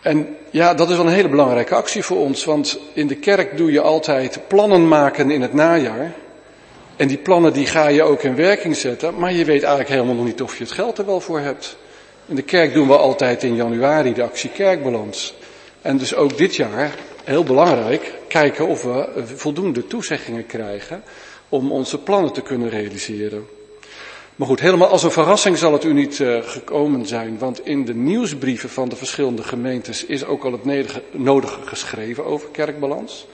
En 0.00 0.36
ja, 0.50 0.74
dat 0.74 0.90
is 0.90 0.96
wel 0.96 1.06
een 1.06 1.12
hele 1.12 1.28
belangrijke 1.28 1.74
actie 1.74 2.02
voor 2.02 2.16
ons, 2.16 2.44
want 2.44 2.78
in 2.92 3.06
de 3.06 3.16
kerk 3.16 3.56
doe 3.56 3.72
je 3.72 3.80
altijd 3.80 4.40
plannen 4.48 4.88
maken 4.88 5.30
in 5.30 5.42
het 5.42 5.52
najaar. 5.52 6.12
En 6.96 7.08
die 7.08 7.18
plannen 7.18 7.52
die 7.52 7.66
ga 7.66 7.88
je 7.88 8.02
ook 8.02 8.22
in 8.22 8.34
werking 8.36 8.76
zetten, 8.76 9.18
maar 9.18 9.32
je 9.32 9.44
weet 9.44 9.62
eigenlijk 9.62 9.90
helemaal 9.90 10.14
nog 10.14 10.24
niet 10.24 10.42
of 10.42 10.58
je 10.58 10.64
het 10.64 10.72
geld 10.72 10.98
er 10.98 11.06
wel 11.06 11.20
voor 11.20 11.40
hebt. 11.40 11.76
In 12.26 12.34
de 12.34 12.42
kerk 12.42 12.72
doen 12.72 12.88
we 12.88 12.96
altijd 12.96 13.42
in 13.42 13.54
januari 13.54 14.14
de 14.14 14.22
actie 14.22 14.50
kerkbalans. 14.50 15.34
En 15.82 15.96
dus 15.96 16.14
ook 16.14 16.36
dit 16.36 16.56
jaar 16.56 16.94
heel 17.28 17.44
belangrijk, 17.44 18.12
kijken 18.28 18.66
of 18.66 18.82
we 18.82 19.22
voldoende 19.24 19.86
toezeggingen 19.86 20.46
krijgen 20.46 21.02
om 21.48 21.72
onze 21.72 21.98
plannen 21.98 22.32
te 22.32 22.40
kunnen 22.40 22.68
realiseren. 22.68 23.46
Maar 24.36 24.46
goed, 24.46 24.60
helemaal 24.60 24.88
als 24.88 25.02
een 25.02 25.10
verrassing 25.10 25.58
zal 25.58 25.72
het 25.72 25.84
u 25.84 25.92
niet 25.92 26.18
uh, 26.18 26.42
gekomen 26.42 27.06
zijn, 27.06 27.38
want 27.38 27.66
in 27.66 27.84
de 27.84 27.94
nieuwsbrieven 27.94 28.68
van 28.68 28.88
de 28.88 28.96
verschillende 28.96 29.42
gemeentes 29.42 30.04
is 30.04 30.24
ook 30.24 30.44
al 30.44 30.52
het 30.52 31.00
nodige 31.10 31.60
geschreven 31.64 32.24
over 32.24 32.48
kerkbalans. 32.48 33.26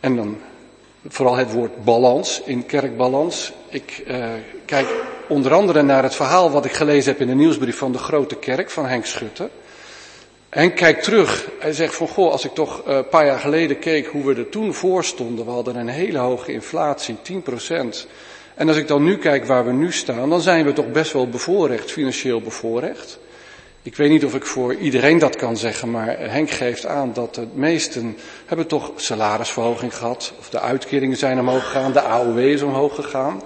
En 0.00 0.16
dan 0.16 0.36
vooral 1.08 1.36
het 1.36 1.52
woord 1.52 1.84
balans 1.84 2.42
in 2.44 2.66
kerkbalans. 2.66 3.52
Ik 3.68 4.04
uh, 4.08 4.26
kijk 4.64 4.88
onder 5.28 5.52
andere 5.52 5.82
naar 5.82 6.02
het 6.02 6.14
verhaal 6.14 6.50
wat 6.50 6.64
ik 6.64 6.72
gelezen 6.72 7.12
heb 7.12 7.20
in 7.20 7.26
de 7.26 7.34
nieuwsbrief 7.34 7.76
van 7.76 7.92
de 7.92 7.98
Grote 7.98 8.36
Kerk 8.36 8.70
van 8.70 8.86
Henk 8.86 9.04
Schutte. 9.04 9.50
En 10.52 10.74
kijkt 10.74 11.02
terug 11.02 11.50
en 11.60 11.74
zegt 11.74 11.94
van, 11.94 12.08
goh, 12.08 12.30
als 12.30 12.44
ik 12.44 12.54
toch 12.54 12.82
een 12.86 13.08
paar 13.08 13.26
jaar 13.26 13.38
geleden 13.38 13.78
keek 13.78 14.06
hoe 14.06 14.24
we 14.24 14.34
er 14.34 14.48
toen 14.48 14.74
voor 14.74 15.04
stonden, 15.04 15.44
we 15.44 15.50
hadden 15.50 15.76
een 15.76 15.88
hele 15.88 16.18
hoge 16.18 16.52
inflatie, 16.52 17.16
10%. 17.16 18.06
En 18.54 18.68
als 18.68 18.76
ik 18.76 18.88
dan 18.88 19.04
nu 19.04 19.16
kijk 19.16 19.44
waar 19.44 19.66
we 19.66 19.72
nu 19.72 19.92
staan, 19.92 20.30
dan 20.30 20.40
zijn 20.40 20.64
we 20.64 20.72
toch 20.72 20.90
best 20.90 21.12
wel 21.12 21.28
bevoorrecht, 21.28 21.90
financieel 21.90 22.40
bevoorrecht. 22.40 23.18
Ik 23.82 23.96
weet 23.96 24.10
niet 24.10 24.24
of 24.24 24.34
ik 24.34 24.46
voor 24.46 24.74
iedereen 24.74 25.18
dat 25.18 25.36
kan 25.36 25.56
zeggen, 25.56 25.90
maar 25.90 26.18
Henk 26.18 26.50
geeft 26.50 26.86
aan 26.86 27.12
dat 27.12 27.34
de 27.34 27.46
meesten 27.54 28.16
hebben 28.46 28.66
toch 28.66 28.92
salarisverhoging 28.96 29.96
gehad, 29.96 30.32
of 30.38 30.50
de 30.50 30.60
uitkeringen 30.60 31.16
zijn 31.16 31.38
omhoog 31.38 31.64
gegaan, 31.64 31.92
de 31.92 32.00
AOW 32.00 32.38
is 32.38 32.62
omhoog 32.62 32.94
gegaan. 32.94 33.42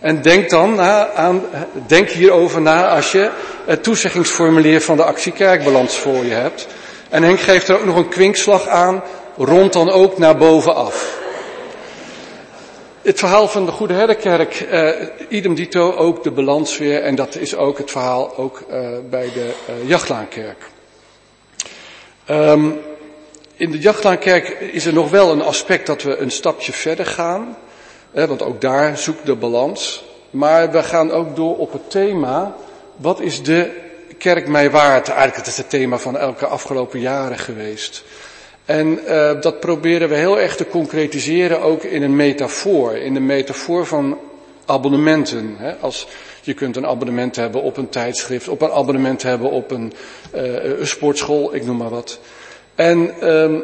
En 0.00 0.22
denk 0.22 0.50
dan 0.50 0.74
na 0.74 1.10
aan, 1.10 1.42
denk 1.86 2.08
hierover 2.08 2.60
na 2.60 2.88
als 2.88 3.12
je 3.12 3.30
het 3.64 3.82
toezeggingsformulier 3.82 4.80
van 4.80 4.96
de 4.96 5.04
actie 5.04 5.32
Kerkbalans 5.32 5.96
voor 5.96 6.24
je 6.24 6.32
hebt. 6.32 6.66
En 7.08 7.22
Henk 7.22 7.40
geeft 7.40 7.68
er 7.68 7.78
ook 7.78 7.84
nog 7.84 7.96
een 7.96 8.08
kwinkslag 8.08 8.66
aan, 8.66 9.02
rond 9.36 9.72
dan 9.72 9.90
ook 9.90 10.18
naar 10.18 10.36
bovenaf. 10.36 11.24
Het 13.02 13.18
verhaal 13.18 13.48
van 13.48 13.66
de 13.66 13.72
Goede 13.72 13.94
Herderkerk, 13.94 14.54
eh, 14.54 14.88
idem 15.28 15.54
dito, 15.54 15.92
ook 15.92 16.22
de 16.22 16.30
balans 16.30 16.78
weer. 16.78 17.02
En 17.02 17.14
dat 17.14 17.34
is 17.34 17.56
ook 17.56 17.78
het 17.78 17.90
verhaal 17.90 18.36
ook 18.36 18.64
uh, 18.70 18.88
bij 19.10 19.30
de 19.34 19.52
uh, 19.68 19.88
Jachtlaankerk. 19.88 20.64
Um, 22.30 22.80
in 23.56 23.70
de 23.70 23.78
Jachtlaankerk 23.78 24.48
is 24.48 24.86
er 24.86 24.92
nog 24.92 25.10
wel 25.10 25.30
een 25.30 25.42
aspect 25.42 25.86
dat 25.86 26.02
we 26.02 26.16
een 26.16 26.30
stapje 26.30 26.72
verder 26.72 27.06
gaan 27.06 27.56
want 28.24 28.42
ook 28.42 28.60
daar 28.60 28.98
zoekt 28.98 29.26
de 29.26 29.34
balans. 29.34 30.04
Maar 30.30 30.70
we 30.70 30.82
gaan 30.82 31.10
ook 31.10 31.36
door 31.36 31.56
op 31.56 31.72
het 31.72 31.90
thema, 31.90 32.56
wat 32.96 33.20
is 33.20 33.42
de 33.42 33.70
kerk 34.18 34.48
mij 34.48 34.70
waard? 34.70 35.08
Eigenlijk 35.08 35.36
het 35.36 35.46
is 35.46 35.56
het 35.56 35.70
thema 35.70 35.98
van 35.98 36.16
elke 36.16 36.46
afgelopen 36.46 37.00
jaren 37.00 37.38
geweest. 37.38 38.04
En 38.64 39.00
uh, 39.08 39.40
dat 39.40 39.60
proberen 39.60 40.08
we 40.08 40.14
heel 40.14 40.40
erg 40.40 40.56
te 40.56 40.66
concretiseren 40.66 41.60
ook 41.60 41.82
in 41.82 42.02
een 42.02 42.16
metafoor. 42.16 42.96
In 42.96 43.14
de 43.14 43.20
metafoor 43.20 43.86
van 43.86 44.18
abonnementen. 44.66 45.56
Als 45.80 46.06
je 46.42 46.54
kunt 46.54 46.76
een 46.76 46.86
abonnement 46.86 47.36
hebben 47.36 47.62
op 47.62 47.76
een 47.76 47.88
tijdschrift, 47.88 48.48
op 48.48 48.62
een 48.62 48.70
abonnement 48.70 49.22
hebben 49.22 49.50
op 49.50 49.70
een, 49.70 49.92
een 50.32 50.86
sportschool, 50.86 51.54
ik 51.54 51.64
noem 51.64 51.76
maar 51.76 51.90
wat. 51.90 52.18
En 52.74 53.14
uh, 53.22 53.60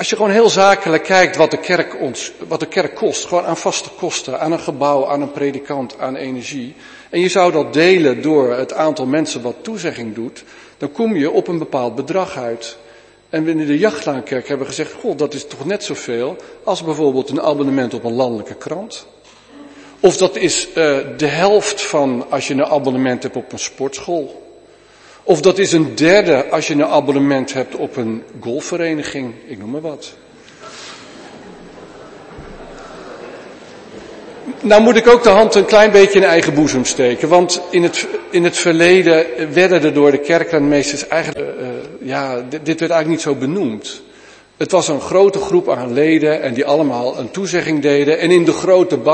als 0.00 0.10
je 0.10 0.16
gewoon 0.16 0.30
heel 0.30 0.48
zakelijk 0.48 1.02
kijkt 1.02 1.36
wat 1.36 1.50
de 1.50 1.56
kerk 1.56 2.00
ons, 2.00 2.32
wat 2.48 2.60
de 2.60 2.66
kerk 2.66 2.94
kost, 2.94 3.24
gewoon 3.24 3.44
aan 3.44 3.56
vaste 3.56 3.88
kosten, 3.98 4.40
aan 4.40 4.52
een 4.52 4.60
gebouw, 4.60 5.06
aan 5.06 5.22
een 5.22 5.30
predikant, 5.30 5.98
aan 5.98 6.16
energie. 6.16 6.74
En 7.10 7.20
je 7.20 7.28
zou 7.28 7.52
dat 7.52 7.72
delen 7.72 8.22
door 8.22 8.52
het 8.52 8.72
aantal 8.72 9.06
mensen 9.06 9.42
wat 9.42 9.54
toezegging 9.62 10.14
doet, 10.14 10.44
dan 10.78 10.92
kom 10.92 11.16
je 11.16 11.30
op 11.30 11.48
een 11.48 11.58
bepaald 11.58 11.94
bedrag 11.94 12.36
uit. 12.36 12.76
En 13.28 13.44
binnen 13.44 13.66
de 13.66 13.78
Jachtlaankerk 13.78 14.48
hebben 14.48 14.66
we 14.66 14.72
gezegd, 14.72 14.92
goh, 14.92 15.16
dat 15.16 15.34
is 15.34 15.46
toch 15.46 15.64
net 15.64 15.84
zoveel 15.84 16.36
als 16.64 16.82
bijvoorbeeld 16.82 17.28
een 17.30 17.42
abonnement 17.42 17.94
op 17.94 18.04
een 18.04 18.14
landelijke 18.14 18.54
krant. 18.54 19.06
Of 20.00 20.16
dat 20.16 20.36
is 20.36 20.68
uh, 20.68 20.74
de 21.16 21.26
helft 21.26 21.82
van 21.82 22.26
als 22.30 22.48
je 22.48 22.54
een 22.54 22.64
abonnement 22.64 23.22
hebt 23.22 23.36
op 23.36 23.52
een 23.52 23.58
sportschool. 23.58 24.49
Of 25.30 25.40
dat 25.40 25.58
is 25.58 25.72
een 25.72 25.94
derde 25.94 26.48
als 26.48 26.66
je 26.66 26.74
een 26.74 26.84
abonnement 26.84 27.52
hebt 27.52 27.76
op 27.76 27.96
een 27.96 28.22
golfvereniging, 28.40 29.34
ik 29.46 29.58
noem 29.58 29.70
maar 29.70 29.80
wat. 29.80 30.14
Nou 34.60 34.82
moet 34.82 34.96
ik 34.96 35.08
ook 35.08 35.22
de 35.22 35.28
hand 35.28 35.54
een 35.54 35.64
klein 35.64 35.90
beetje 35.90 36.18
in 36.18 36.24
eigen 36.24 36.54
boezem 36.54 36.84
steken. 36.84 37.28
Want 37.28 37.60
in 37.70 37.82
het, 37.82 38.06
in 38.30 38.44
het 38.44 38.56
verleden 38.56 39.26
werden 39.52 39.82
er 39.82 39.94
door 39.94 40.10
de 40.10 40.18
kerklandmeesters 40.18 41.08
eigenlijk, 41.08 41.60
uh, 41.60 41.66
ja, 42.00 42.34
dit, 42.34 42.66
dit 42.66 42.80
werd 42.80 42.92
eigenlijk 42.92 43.08
niet 43.08 43.20
zo 43.20 43.34
benoemd. 43.34 44.02
Het 44.56 44.70
was 44.70 44.88
een 44.88 45.00
grote 45.00 45.38
groep 45.38 45.70
aan 45.70 45.92
leden 45.92 46.42
en 46.42 46.54
die 46.54 46.64
allemaal 46.64 47.18
een 47.18 47.30
toezegging 47.30 47.82
deden. 47.82 48.18
En 48.18 48.30
in 48.30 48.44
de 48.44 48.52
grote 48.52 48.96
bak 48.96 49.04